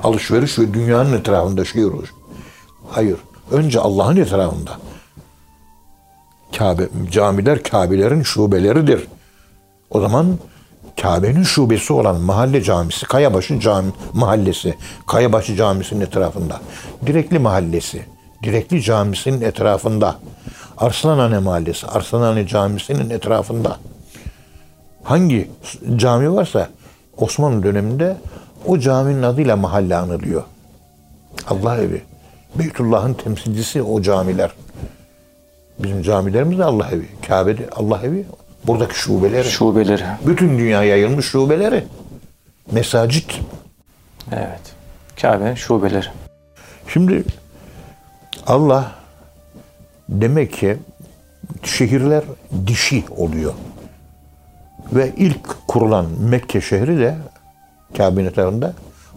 [0.03, 2.21] Alışveriş ve dünyanın etrafında şehir oluşuyor.
[2.89, 3.17] Hayır.
[3.51, 4.71] Önce Allah'ın etrafında.
[6.57, 9.07] Kabe, camiler Kabe'lerin şubeleridir.
[9.89, 10.37] O zaman
[11.01, 14.75] Kabe'nin şubesi olan mahalle camisi, Kayabaşı cami mahallesi,
[15.07, 16.61] Kayabaşı camisinin etrafında.
[17.05, 18.05] Direkli mahallesi,
[18.43, 20.15] Direkli camisinin etrafında.
[20.77, 23.77] Arslanhane mahallesi, Arslanhane camisinin etrafında.
[25.03, 25.51] Hangi
[25.95, 26.69] cami varsa
[27.17, 28.17] Osmanlı döneminde
[28.65, 30.43] o caminin adıyla mahalle anılıyor.
[31.47, 32.01] Allah evi.
[32.55, 34.51] Beytullah'ın temsilcisi o camiler.
[35.79, 37.05] Bizim camilerimiz de Allah evi.
[37.27, 38.25] Kabe'de Allah evi.
[38.67, 39.49] Buradaki şubeleri.
[39.49, 40.03] Şubeleri.
[40.27, 41.83] Bütün dünya yayılmış şubeleri.
[42.71, 43.39] Mesacit.
[44.31, 44.61] Evet.
[45.21, 46.07] Kabe'nin şubeleri.
[46.87, 47.23] Şimdi
[48.47, 48.91] Allah
[50.09, 50.77] demek ki
[51.63, 52.23] şehirler
[52.67, 53.53] dişi oluyor.
[54.93, 57.15] Ve ilk kurulan Mekke şehri de
[57.97, 58.73] Kabe'nin etrafında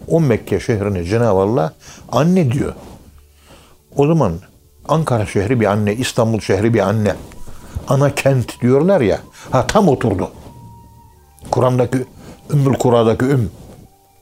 [0.07, 1.73] o Mekke şehrini Cenab-ı Allah
[2.11, 2.73] anne diyor.
[3.97, 4.33] O zaman
[4.87, 7.15] Ankara şehri bir anne, İstanbul şehri bir anne.
[7.87, 9.19] Ana kent diyorlar ya.
[9.51, 10.31] Ha tam oturdu.
[11.51, 12.05] Kur'an'daki
[12.53, 13.51] Ümmül Kura'daki Üm.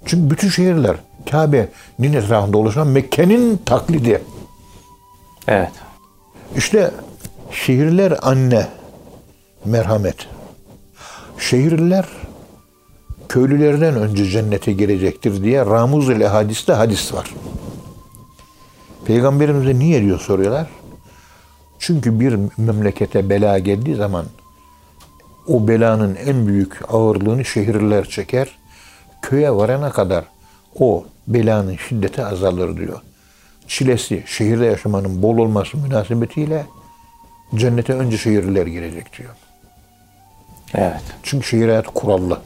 [0.05, 0.95] Çünkü bütün şehirler
[1.31, 4.23] Kabe'nin etrafında oluşan Mekke'nin taklidi.
[5.47, 5.71] Evet.
[6.55, 6.91] İşte
[7.51, 8.67] şehirler anne,
[9.65, 10.15] merhamet.
[11.39, 12.05] Şehirler
[13.29, 17.33] köylülerinden önce cennete girecektir diye Ramuz ile hadiste hadis var.
[19.05, 20.67] Peygamberimize niye diyor soruyorlar.
[21.81, 24.25] Çünkü bir memlekete bela geldiği zaman
[25.47, 28.57] o belanın en büyük ağırlığını şehirler çeker.
[29.21, 30.25] Köye varana kadar
[30.79, 33.01] o belanın şiddeti azalır diyor.
[33.67, 36.65] Çilesi şehirde yaşamanın bol olması münasebetiyle
[37.55, 39.35] cennete önce şehirliler girecek diyor.
[40.73, 41.03] Evet.
[41.23, 42.41] Çünkü şehir hayatı kurallı.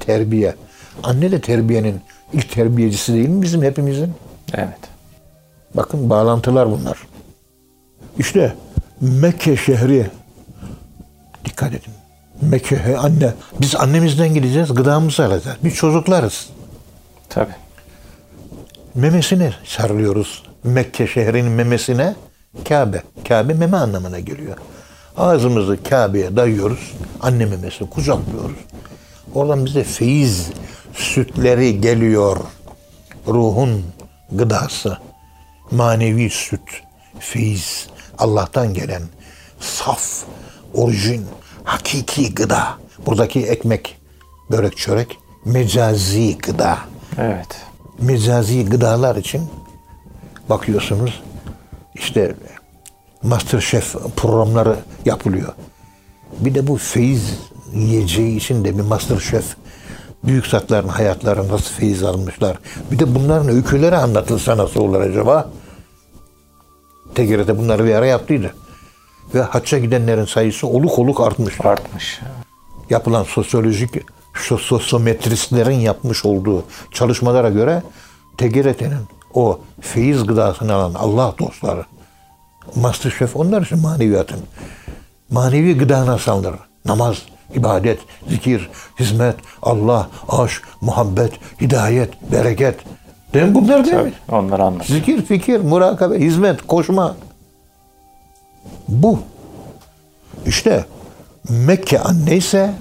[0.00, 0.54] Terbiye.
[1.02, 2.00] Anne de terbiyenin
[2.32, 4.12] ilk terbiyecisi değil mi bizim hepimizin?
[4.54, 4.80] Evet.
[5.74, 7.13] Bakın bağlantılar bunlar.
[8.18, 8.54] İşte
[9.00, 10.10] Mekke şehri
[11.44, 11.92] dikkat edin.
[12.42, 13.32] Mekke he, anne.
[13.60, 15.56] Biz annemizden gideceğiz, gıdamızı alacağız.
[15.64, 16.50] Biz çocuklarız.
[17.28, 17.54] Tabii.
[18.94, 20.42] Memesine sarılıyoruz.
[20.64, 22.14] Mekke şehrinin memesine
[22.68, 23.02] Kabe.
[23.28, 24.56] Kabe meme anlamına geliyor.
[25.16, 26.92] Ağzımızı Kabe'ye dayıyoruz.
[27.20, 28.56] Anne memesini kucaklıyoruz.
[29.34, 30.50] Oradan bize feyiz
[30.94, 32.36] sütleri geliyor.
[33.28, 33.84] Ruhun
[34.32, 34.98] gıdası.
[35.70, 36.82] Manevi süt,
[37.18, 37.86] feyiz.
[38.18, 39.02] Allah'tan gelen
[39.60, 40.24] saf,
[40.74, 41.26] orijin,
[41.64, 42.68] hakiki gıda.
[43.06, 43.98] Buradaki ekmek,
[44.50, 46.78] börek, çörek mecazi gıda
[47.18, 47.46] Evet.
[47.98, 49.42] mecazi gıdalar için
[50.48, 51.22] bakıyorsunuz
[51.94, 52.34] işte
[53.22, 55.52] Masterchef programları yapılıyor.
[56.40, 57.38] Bir de bu feyiz
[57.74, 59.56] yiyeceği için de bir Masterchef
[60.24, 62.58] büyük zatların hayatları nasıl feyiz almışlar.
[62.90, 65.50] Bir de bunların öyküleri anlatılsa nasıl olur acaba?
[67.14, 68.54] TGRT bunları bir ara yaptıydı.
[69.34, 72.20] Ve hacca gidenlerin sayısı oluk oluk artmış Artmış.
[72.90, 73.90] yapılan sosyolojik
[74.34, 77.82] so- sosyometristlerin yapmış olduğu çalışmalara göre
[78.38, 79.00] TGRT'nin
[79.34, 81.84] o feyiz gıdasını alan Allah dostları
[82.76, 84.40] Masterchef onlar için maneviyatın.
[85.30, 86.54] Manevi gıda nasıl alınır?
[86.84, 87.22] Namaz,
[87.54, 87.98] ibadet,
[88.28, 92.74] zikir, hizmet, Allah, aşk, muhabbet, hidayet, bereket.
[93.34, 94.12] Değil mi bunlar değil mi?
[94.26, 94.36] Tabii.
[94.38, 94.86] Onları anlat.
[94.86, 97.16] Zikir, fikir, murakabe, hizmet, koşma.
[98.88, 99.18] Bu.
[100.46, 100.84] İşte
[101.48, 102.74] Mekke anneyse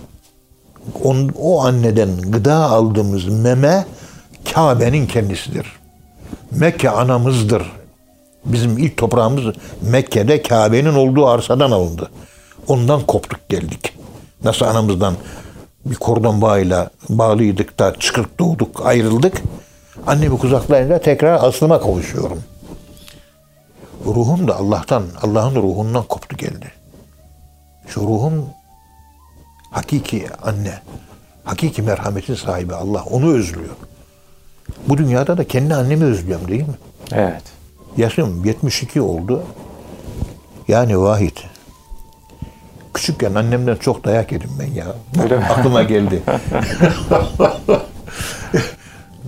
[1.03, 3.85] on, o anneden gıda aldığımız meme
[4.53, 5.67] Kabe'nin kendisidir.
[6.51, 7.71] Mekke anamızdır.
[8.45, 12.11] Bizim ilk toprağımız Mekke'de Kabe'nin olduğu arsadan alındı.
[12.67, 13.97] Ondan koptuk geldik.
[14.43, 15.13] Nasıl anamızdan
[15.85, 19.41] bir kordon bağıyla bağlıydık da çıkıp doğduk, ayrıldık.
[20.07, 22.43] Annemi kucaklayınca tekrar aslıma kavuşuyorum.
[24.05, 26.71] Ruhum da Allah'tan, Allah'ın ruhundan koptu geldi.
[27.87, 28.45] Şu ruhum
[29.71, 30.79] hakiki anne,
[31.43, 33.03] hakiki merhametin sahibi Allah.
[33.03, 33.75] Onu özlüyor.
[34.87, 36.75] Bu dünyada da kendi annemi özlüyorum değil mi?
[37.11, 37.43] Evet.
[37.97, 39.43] Yaşım 72 oldu.
[40.67, 41.43] Yani vahit.
[42.93, 44.85] Küçükken annemden çok dayak yedim ben ya.
[45.23, 45.45] Öyle mi?
[45.45, 46.23] Aklıma geldi.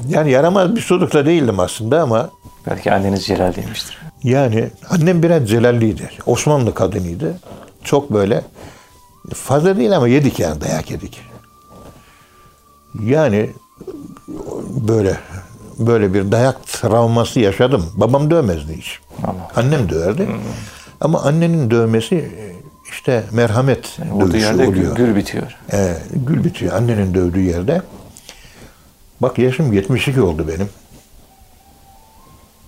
[0.09, 2.29] yani yaramaz bir çocuk da değildim aslında ama
[2.67, 3.97] Belki anneniz Celal demiştir.
[4.23, 6.09] yani annem biraz celalliydi.
[6.25, 7.39] Osmanlı kadınıydı.
[7.83, 8.41] Çok böyle
[9.33, 11.21] fazla değil ama yedik yani dayak yedik.
[13.03, 13.49] Yani
[14.87, 15.17] böyle
[15.79, 17.85] böyle bir dayak travması yaşadım.
[17.95, 18.99] Babam dövmezdi hiç.
[19.23, 19.51] Allah.
[19.55, 20.27] Annem döverdi.
[21.01, 22.31] Ama annenin dövmesi
[22.91, 24.95] işte merhamet Olduğu dövüşü yerde gül, oluyor.
[24.95, 25.57] gül bitiyor.
[25.73, 27.81] Ee, gül bitiyor annenin dövdüğü yerde.
[29.21, 30.69] Bak yaşım 72 oldu benim.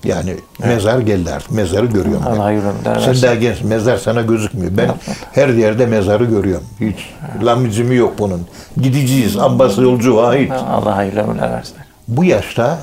[0.03, 1.51] Yani mezar geldi artık.
[1.51, 2.23] Mezarı görüyorum.
[2.27, 3.62] Allah hayırlı ömürler Sen daha genç.
[3.62, 4.77] Mezar sana gözükmüyor.
[4.77, 4.91] Ben
[5.31, 6.67] her yerde mezarı görüyorum.
[6.79, 6.95] Hiç
[7.43, 8.47] lamicimi yok bunun.
[8.81, 9.38] Gideceğiz.
[9.38, 10.51] Abbas yolcu vahid.
[10.51, 11.75] Allah hayırlı ömürler versin.
[12.07, 12.79] Bu yaşta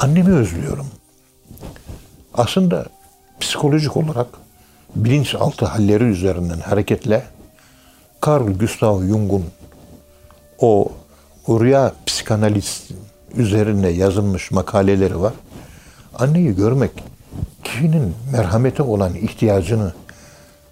[0.00, 0.86] annemi özlüyorum.
[2.34, 2.86] Aslında
[3.40, 4.26] psikolojik olarak
[4.96, 7.22] bilinçaltı halleri üzerinden hareketle
[8.26, 9.44] Carl Gustav Jung'un
[10.58, 10.88] o
[11.48, 12.88] rüya psikanaliz
[13.36, 15.32] üzerinde yazılmış makaleleri var.
[16.18, 16.90] Anneyi görmek
[17.64, 19.92] kişinin merhamete olan ihtiyacını,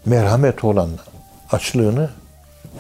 [0.07, 0.91] merhamet olan
[1.53, 2.11] açlığını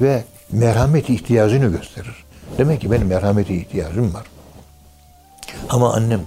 [0.00, 2.24] ve merhamet ihtiyacını gösterir.
[2.58, 4.24] Demek ki benim merhamete ihtiyacım var.
[5.68, 6.20] Ama annem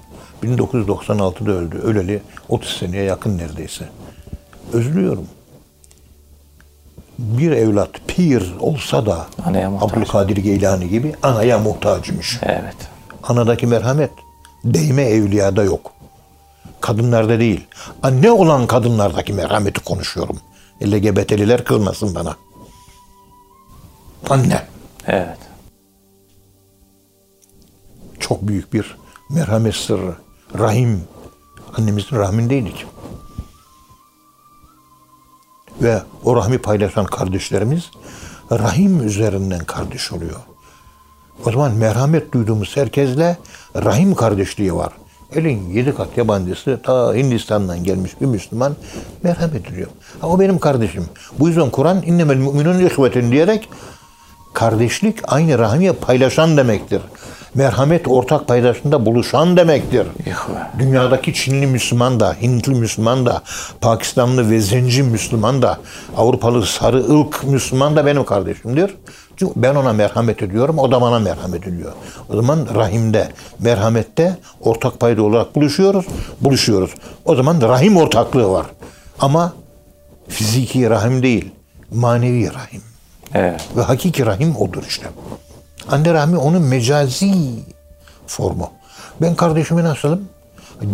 [0.43, 1.77] 1996'da öldü.
[1.77, 3.89] Öleli 30 seneye yakın neredeyse.
[4.73, 5.27] Özlüyorum.
[7.19, 9.91] Bir evlat pir olsa da Anaya muhtaç.
[9.91, 12.39] Abdülkadir Geylani gibi anaya muhtacmış.
[12.43, 12.75] Evet.
[13.23, 14.11] Anadaki merhamet
[14.63, 15.91] değme evliyada yok.
[16.81, 17.67] Kadınlarda değil.
[18.03, 20.39] Anne olan kadınlardaki merhameti konuşuyorum.
[20.83, 22.35] LGBT'liler kılmasın bana.
[24.29, 24.61] Anne.
[25.07, 25.37] Evet.
[28.19, 28.97] çok büyük bir
[29.29, 30.15] merhamet sırrı.
[30.59, 31.03] Rahim.
[31.77, 32.85] Annemizin rahmindeydik.
[35.81, 37.91] Ve o rahmi paylaşan kardeşlerimiz
[38.51, 40.39] rahim üzerinden kardeş oluyor.
[41.45, 43.37] O zaman merhamet duyduğumuz herkesle
[43.75, 44.93] rahim kardeşliği var.
[45.35, 48.75] Elin yedi kat yabancısı ta Hindistan'dan gelmiş bir Müslüman
[49.23, 49.87] merhamet ediyor.
[50.21, 51.05] Ha, o benim kardeşim.
[51.39, 53.69] Bu yüzden Kur'an innemel müminun ihvetin diyerek
[54.53, 57.01] kardeşlik aynı rahmi paylaşan demektir.
[57.55, 60.07] Merhamet ortak paydaşında buluşan demektir.
[60.79, 63.41] Dünyadaki Çinli Müslüman da, Hintli Müslüman da,
[63.81, 65.77] Pakistanlı ve Zenci Müslüman da,
[66.17, 68.95] Avrupalı sarı ılk Müslüman da benim kardeşimdir.
[69.37, 71.91] Çünkü ben ona merhamet ediyorum, o da bana merhamet ediyor.
[72.29, 73.27] O zaman rahimde,
[73.59, 76.05] merhamette ortak payda olarak buluşuyoruz,
[76.41, 76.91] buluşuyoruz.
[77.25, 78.65] O zaman rahim ortaklığı var.
[79.19, 79.53] Ama
[80.27, 81.51] fiziki rahim değil,
[81.91, 82.81] manevi rahim.
[83.33, 83.61] Evet.
[83.77, 85.07] Ve hakiki rahim odur işte.
[85.89, 87.33] Anne rahmi onun mecazi
[88.27, 88.71] formu.
[89.21, 90.21] Ben kardeşime nasılım?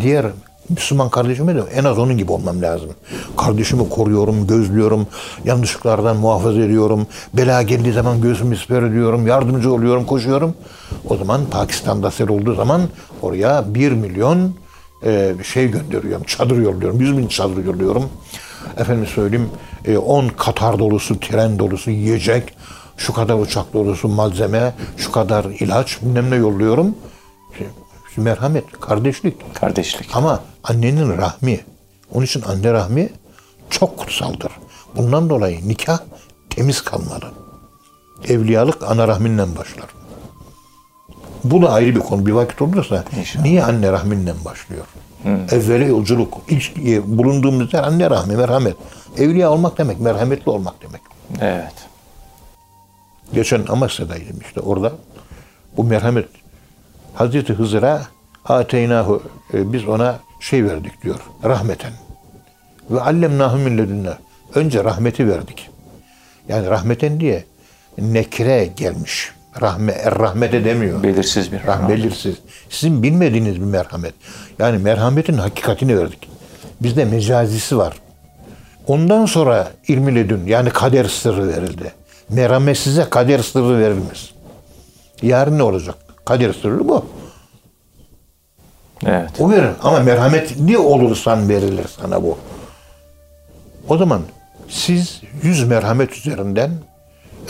[0.01, 0.25] Diğer
[0.69, 2.89] Müslüman kardeşime de en az onun gibi olmam lazım.
[3.37, 5.07] Kardeşimi koruyorum, gözlüyorum,
[5.45, 7.07] yanlışlıklardan muhafaza ediyorum.
[7.33, 10.55] Bela geldiği zaman göğsümü siper ediyorum, yardımcı oluyorum, koşuyorum.
[11.09, 12.81] O zaman Pakistan'da sel olduğu zaman
[13.21, 14.55] oraya bir milyon
[15.05, 18.09] e, şey gönderiyorum, çadır yolluyorum, yüz bin çadır yolluyorum.
[18.77, 19.49] Efendim söyleyeyim,
[19.85, 22.53] e, 10 Katar dolusu, tren dolusu yiyecek,
[22.97, 26.95] şu kadar uçak dolusu malzeme, şu kadar ilaç, bilmem ne yolluyorum.
[28.17, 29.55] Merhamet, kardeşlik.
[29.55, 30.09] Kardeşlik.
[30.15, 31.59] Ama annenin rahmi.
[32.13, 33.09] Onun için anne rahmi
[33.69, 34.51] çok kutsaldır.
[34.95, 35.99] Bundan dolayı nikah
[36.49, 37.31] temiz kalmalı.
[38.27, 39.85] Evliyalık ana rahminden başlar.
[41.43, 42.25] Bu da ayrı bir konu.
[42.25, 43.43] Bir vakit olursa İnşallah.
[43.43, 44.85] niye anne rahminden başlıyor?
[45.51, 46.37] Evveli yolculuk.
[46.49, 48.75] İlk e, bulunduğumuz yer anne rahmi, merhamet.
[49.17, 51.01] Evliya olmak demek, merhametli olmak demek.
[51.41, 51.73] Evet.
[53.33, 54.91] Geçen Amasya'daydım işte orada.
[55.77, 56.25] Bu merhamet.
[57.13, 58.01] Hazreti Hızır'a
[58.45, 59.23] ateynahu
[59.53, 61.19] e, biz ona şey verdik diyor.
[61.43, 61.91] Rahmeten.
[62.89, 64.17] Ve allemnahu min ledunna.
[64.55, 65.69] Önce rahmeti verdik.
[66.47, 67.43] Yani rahmeten diye
[67.97, 69.31] nekre gelmiş.
[69.61, 71.03] Rahme, er rahmete demiyor.
[71.03, 71.89] Belirsiz bir Rah, rahmet.
[71.89, 72.35] belirsiz.
[72.69, 74.13] Sizin bilmediğiniz bir merhamet.
[74.59, 76.29] Yani merhametin hakikatini verdik.
[76.81, 77.93] Bizde mecazisi var.
[78.87, 81.91] Ondan sonra ilmi ledün yani kader sırrı verildi.
[82.31, 84.31] Merhamet size kader sırrı verilmez.
[85.21, 85.95] Yarın ne olacak?
[86.25, 87.05] Kader sırrı bu.
[89.05, 89.29] Evet.
[89.39, 92.37] O verir ama merhametli olursan verilir sana bu.
[93.89, 94.21] O zaman
[94.69, 96.71] siz yüz merhamet üzerinden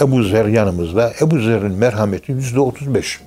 [0.01, 1.11] Ebu Zer yanımızda.
[1.21, 3.21] Ebu Zer'in merhameti yüzde otuz beş.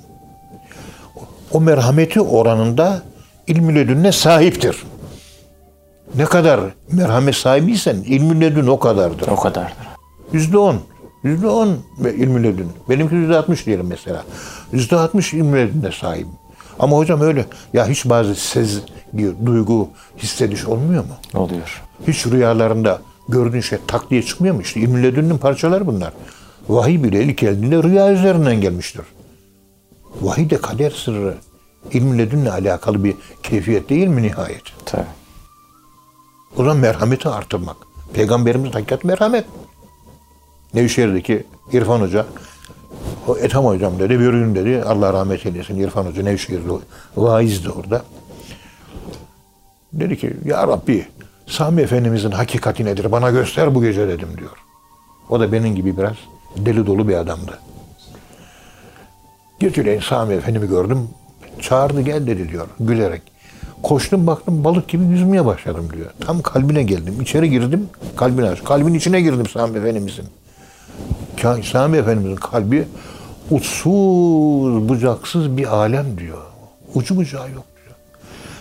[1.53, 3.03] O merhameti oranında
[3.47, 4.83] ilmi ledünne sahiptir.
[6.15, 6.61] Ne kadar
[6.93, 9.29] merhamet sahibiysen ilmi ledün o kadardır.
[9.29, 9.77] O kadardır.
[10.33, 10.81] Yüzde on.
[11.25, 12.69] Yüzde on ilmi ledün.
[12.89, 14.25] Benimki yüzde altmış diyelim mesela.
[14.73, 16.29] Yüzde altmış ilmi ledünne sahibim.
[16.79, 17.47] Ama hocam öyle.
[17.73, 21.41] Ya hiç bazı sezgi, duygu, hissediş olmuyor mu?
[21.41, 21.83] Oluyor.
[22.07, 24.63] Hiç rüyalarında gördüğün şey tak diye çıkmıyor mu?
[24.63, 26.13] İşte ilmi ledünün parçaları bunlar.
[26.69, 29.05] Vahiy bile ilk geldiğinde rüya üzerinden gelmiştir.
[30.21, 31.35] Vahiy de kader sırrı.
[31.93, 34.63] İlmi ledünle alakalı bir keyfiyet değil mi nihayet?
[34.87, 35.05] Tabii.
[36.57, 37.77] O zaman merhameti artırmak.
[38.15, 39.45] Peygamberimiz hakikat merhamet.
[40.75, 42.27] Nevşehir'deki İrfan Hoca,
[43.29, 46.73] o Ethem Hocam dedi, bir gün dedi, Allah rahmet eylesin İrfan Hoca Nevşehir'de
[47.17, 48.03] vaizdi orada.
[49.93, 51.07] Dedi ki, Ya Rabbi,
[51.47, 53.13] Sami Efendimizin hakikati nedir?
[53.13, 54.51] Bana göster bu gece dedim diyor.
[55.31, 56.17] O da benim gibi biraz
[56.57, 57.59] deli dolu bir adamdı.
[59.61, 61.09] Geceleyin Sami Efendim'i gördüm.
[61.61, 63.23] Çağırdı gel dedi diyor gülerek.
[63.83, 66.11] Koştum baktım balık gibi yüzmeye başladım diyor.
[66.21, 67.21] Tam kalbine geldim.
[67.21, 67.89] İçeri girdim.
[68.17, 68.55] Kalbine.
[68.55, 70.25] Kalbin içine girdim Sami Efendimizin.
[71.43, 72.89] Sami Efendimizin kalbi
[73.51, 76.43] uçsuz bucaksız bir alem diyor.
[76.95, 77.97] Ucu bucağı yok diyor.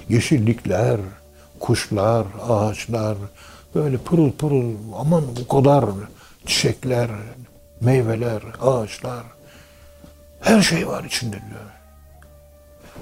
[0.09, 0.99] Yeşillikler,
[1.59, 3.17] kuşlar, ağaçlar,
[3.75, 5.85] böyle pırıl pırıl aman o kadar
[6.45, 7.09] çiçekler,
[7.81, 9.23] meyveler, ağaçlar.
[10.41, 11.73] Her şey var içinde diyor.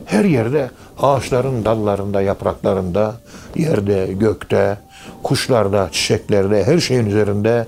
[0.05, 3.15] Her yerde ağaçların dallarında, yapraklarında,
[3.55, 4.77] yerde, gökte,
[5.23, 7.67] kuşlarda, çiçeklerde, her şeyin üzerinde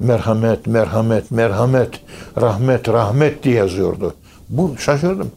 [0.00, 2.00] merhamet, merhamet, merhamet,
[2.40, 4.14] rahmet, rahmet diye yazıyordu.
[4.48, 5.30] Bu şaşırdım.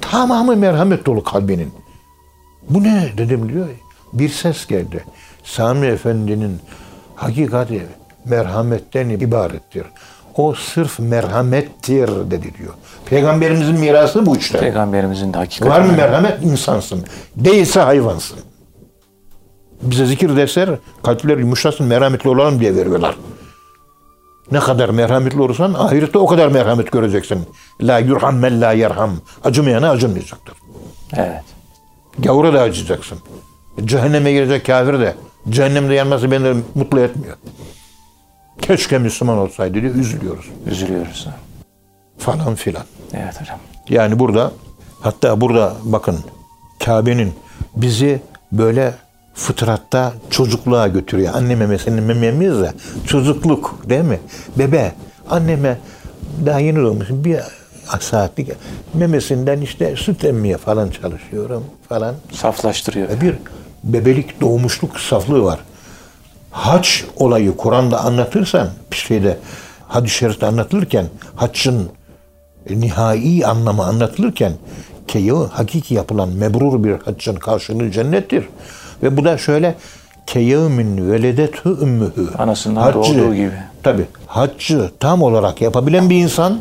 [0.00, 1.72] Tamamı merhamet dolu kalbinin.
[2.68, 3.66] Bu ne dedim diyor.
[4.12, 5.04] Bir ses geldi.
[5.44, 6.58] Sami Efendi'nin
[7.14, 7.86] hakikati
[8.24, 9.86] merhametten ibarettir.
[10.36, 12.74] O sırf merhamettir dedi diyor.
[13.06, 14.60] Peygamberimizin mirası bu işte.
[14.60, 15.70] Peygamberimizin de hakikati.
[15.70, 16.42] Var mı merhamet?
[16.42, 17.04] insansın.
[17.36, 18.38] Değilse hayvansın.
[19.82, 20.70] Bize zikir dersler
[21.02, 23.16] kalpler yumuşasın merhametli olalım diye veriyorlar.
[24.52, 27.46] Ne kadar merhametli olursan ahirette o kadar merhamet göreceksin.
[27.80, 29.10] La yurham men la yerham.
[29.44, 30.54] Acımayana acımayacaktır.
[31.16, 31.44] Evet.
[32.18, 33.18] Gavura da acıyacaksın.
[33.84, 35.14] Cehenneme girecek kafir de
[35.48, 37.36] cehennemde yanması beni mutlu etmiyor.
[38.62, 40.44] Keşke Müslüman olsaydı diye üzülüyoruz.
[40.66, 41.28] Üzülüyoruz.
[42.18, 42.84] Falan filan.
[43.12, 43.58] Evet hocam.
[43.88, 44.52] Yani burada
[45.00, 46.18] hatta burada bakın
[46.84, 47.32] Kabe'nin
[47.76, 48.22] bizi
[48.52, 48.94] böyle
[49.34, 51.34] fıtratta çocukluğa götürüyor.
[51.34, 52.72] Anne memesinin mememiz de
[53.06, 54.20] çocukluk değil mi?
[54.58, 54.92] Bebe
[55.30, 55.78] anneme
[56.46, 57.40] daha yeni doğmuşsun bir
[58.00, 58.48] saatlik
[58.94, 62.14] memesinden işte süt emmeye falan çalışıyorum falan.
[62.32, 63.20] Saflaştırıyor.
[63.20, 63.34] Bir
[63.84, 65.60] bebelik doğmuşluk saflığı var.
[66.50, 69.38] Haç olayı Kur'an'da anlatırsan bir şeyde
[69.88, 71.06] hadis-i şerifte anlatılırken
[71.36, 71.90] haccın
[72.70, 74.52] nihai anlamı anlatılırken
[75.08, 78.44] ki hakiki yapılan mebrur bir haccın karşılığı cennettir.
[79.02, 79.74] Ve bu da şöyle
[80.26, 82.28] keyevmin veledetü ümmühü.
[82.38, 83.52] Anasından doğduğu gibi.
[83.82, 86.60] Tabi haccı tam olarak yapabilen bir insan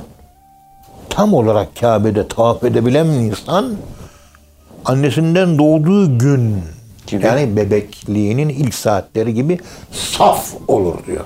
[1.10, 3.76] tam olarak Kabe'de tavaf edebilen bir insan
[4.86, 6.62] annesinden doğduğu gün
[7.08, 7.26] Gibi.
[7.26, 9.60] yani bebekliğinin ilk saatleri gibi
[9.92, 11.26] saf olur diyor.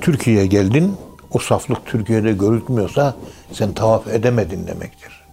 [0.00, 0.96] Türkiye'ye geldin
[1.32, 3.14] o saflık Türkiye'de görülmüyorsa
[3.52, 5.24] sen tavaf edemedin demektir.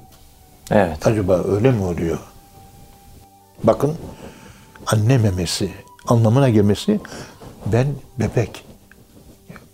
[0.71, 1.07] Evet.
[1.07, 2.17] Acaba öyle mi oluyor?
[3.63, 3.95] Bakın
[4.87, 5.71] anne memesi
[6.07, 6.99] anlamına gelmesi
[7.65, 7.87] ben
[8.19, 8.65] bebek.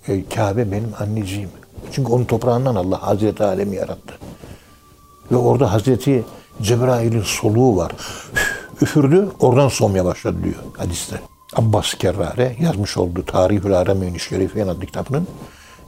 [0.07, 1.49] E, Kabe benim anneciğim.
[1.91, 4.13] Çünkü onun toprağından Allah Hazreti Adem'i yarattı.
[5.31, 6.25] Ve orada Hazreti
[6.61, 7.91] Cebrail'in soluğu var.
[8.81, 11.21] Üfürdü, oradan soğumaya başladı diyor hadiste.
[11.55, 15.27] Abbas Kerrare yazmış olduğu Tarihül Arameyn-i Şerifiyen adlı kitabının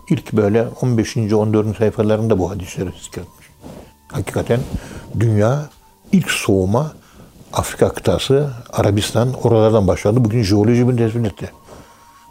[0.10, 1.18] ilk böyle 15.
[1.18, 1.78] 14.
[1.78, 3.48] sayfalarında bu hadisleri zikretmiş.
[4.08, 4.60] Hakikaten
[5.20, 5.70] dünya
[6.12, 6.92] ilk soğuma
[7.54, 10.26] Afrika kıtası, Arabistan oralardan başladı.
[10.26, 11.52] Bugün jeoloji bunu tespit etti.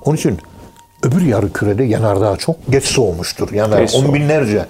[0.04, 0.38] Onun için
[1.02, 3.52] öbür yarı kürede yanardağ çok geç soğumuştur.
[3.52, 4.20] Yanar, Geç on soğumuş.
[4.20, 4.66] binlerce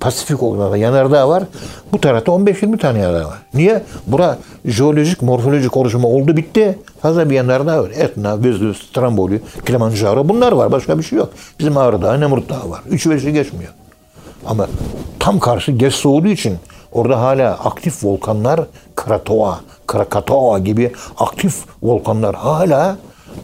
[0.00, 1.44] Pasifik okyanusunda yanardağ var.
[1.92, 3.38] Bu tarafta 15-20 tane yanardağ var.
[3.54, 3.82] Niye?
[4.06, 6.78] Bura jeolojik, morfolojik oluşumu oldu bitti.
[7.02, 7.90] Fazla bir yanardağ var.
[7.90, 10.72] Etna, Vezüv, Stromboli, Kilimanjaro bunlar var.
[10.72, 11.30] Başka bir şey yok.
[11.58, 12.80] Bizim Ağrı Dağı, Nemrut Dağı var.
[12.90, 13.72] Üçü beşi geçmiyor.
[14.46, 14.66] Ama
[15.18, 16.56] tam karşı geç soğuduğu için
[16.92, 18.60] orada hala aktif volkanlar
[18.96, 22.96] Krakatoa, Krakatoa gibi aktif volkanlar hala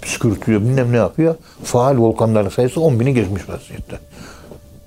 [0.03, 1.35] püskürtüyor, bilmem ne yapıyor.
[1.65, 3.99] Faal volkanların sayısı 10 bini geçmiş vaziyette.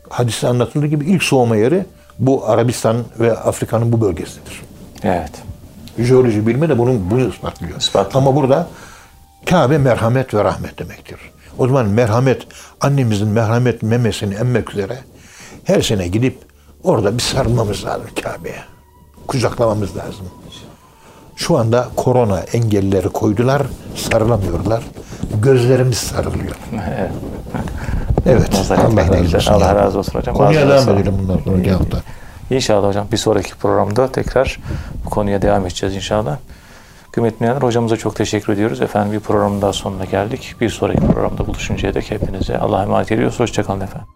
[0.09, 1.85] Hadiste anlatıldığı gibi ilk soğuma yeri
[2.19, 4.61] bu Arabistan ve Afrika'nın bu bölgesidir.
[5.03, 5.31] Evet.
[5.99, 7.79] Jeoloji bilimi de bunun bunu ispatlıyor.
[7.79, 8.25] İspatlıyor.
[8.25, 8.67] Ama burada
[9.45, 11.17] Kabe merhamet ve rahmet demektir.
[11.57, 12.47] O zaman merhamet,
[12.81, 14.97] annemizin merhamet memesini emmek üzere
[15.63, 16.50] her sene gidip
[16.83, 18.63] orada bir sarılmamız lazım Kabe'ye.
[19.27, 20.25] Kucaklamamız lazım.
[21.35, 23.61] Şu anda korona engelleri koydular,
[23.95, 24.83] sarılamıyorlar.
[25.41, 26.55] Gözlerimiz sarılıyor.
[28.25, 28.71] Evet.
[28.71, 29.53] Allah razı olsun.
[29.53, 30.35] Allah razı olsun hocam.
[30.35, 31.97] Konuya devam edelim bundan sonraki hafta.
[32.49, 34.59] İnşallah hocam bir sonraki programda tekrar
[35.05, 36.37] bu konuya devam edeceğiz inşallah.
[37.11, 38.81] Kıymetli dinleyenler hocamıza çok teşekkür ediyoruz.
[38.81, 40.55] Efendim bir programın daha sonuna geldik.
[40.61, 43.39] Bir sonraki programda buluşuncaya dek hepinize Allah'a emanet ediyoruz.
[43.39, 44.07] Hoşçakalın efendim.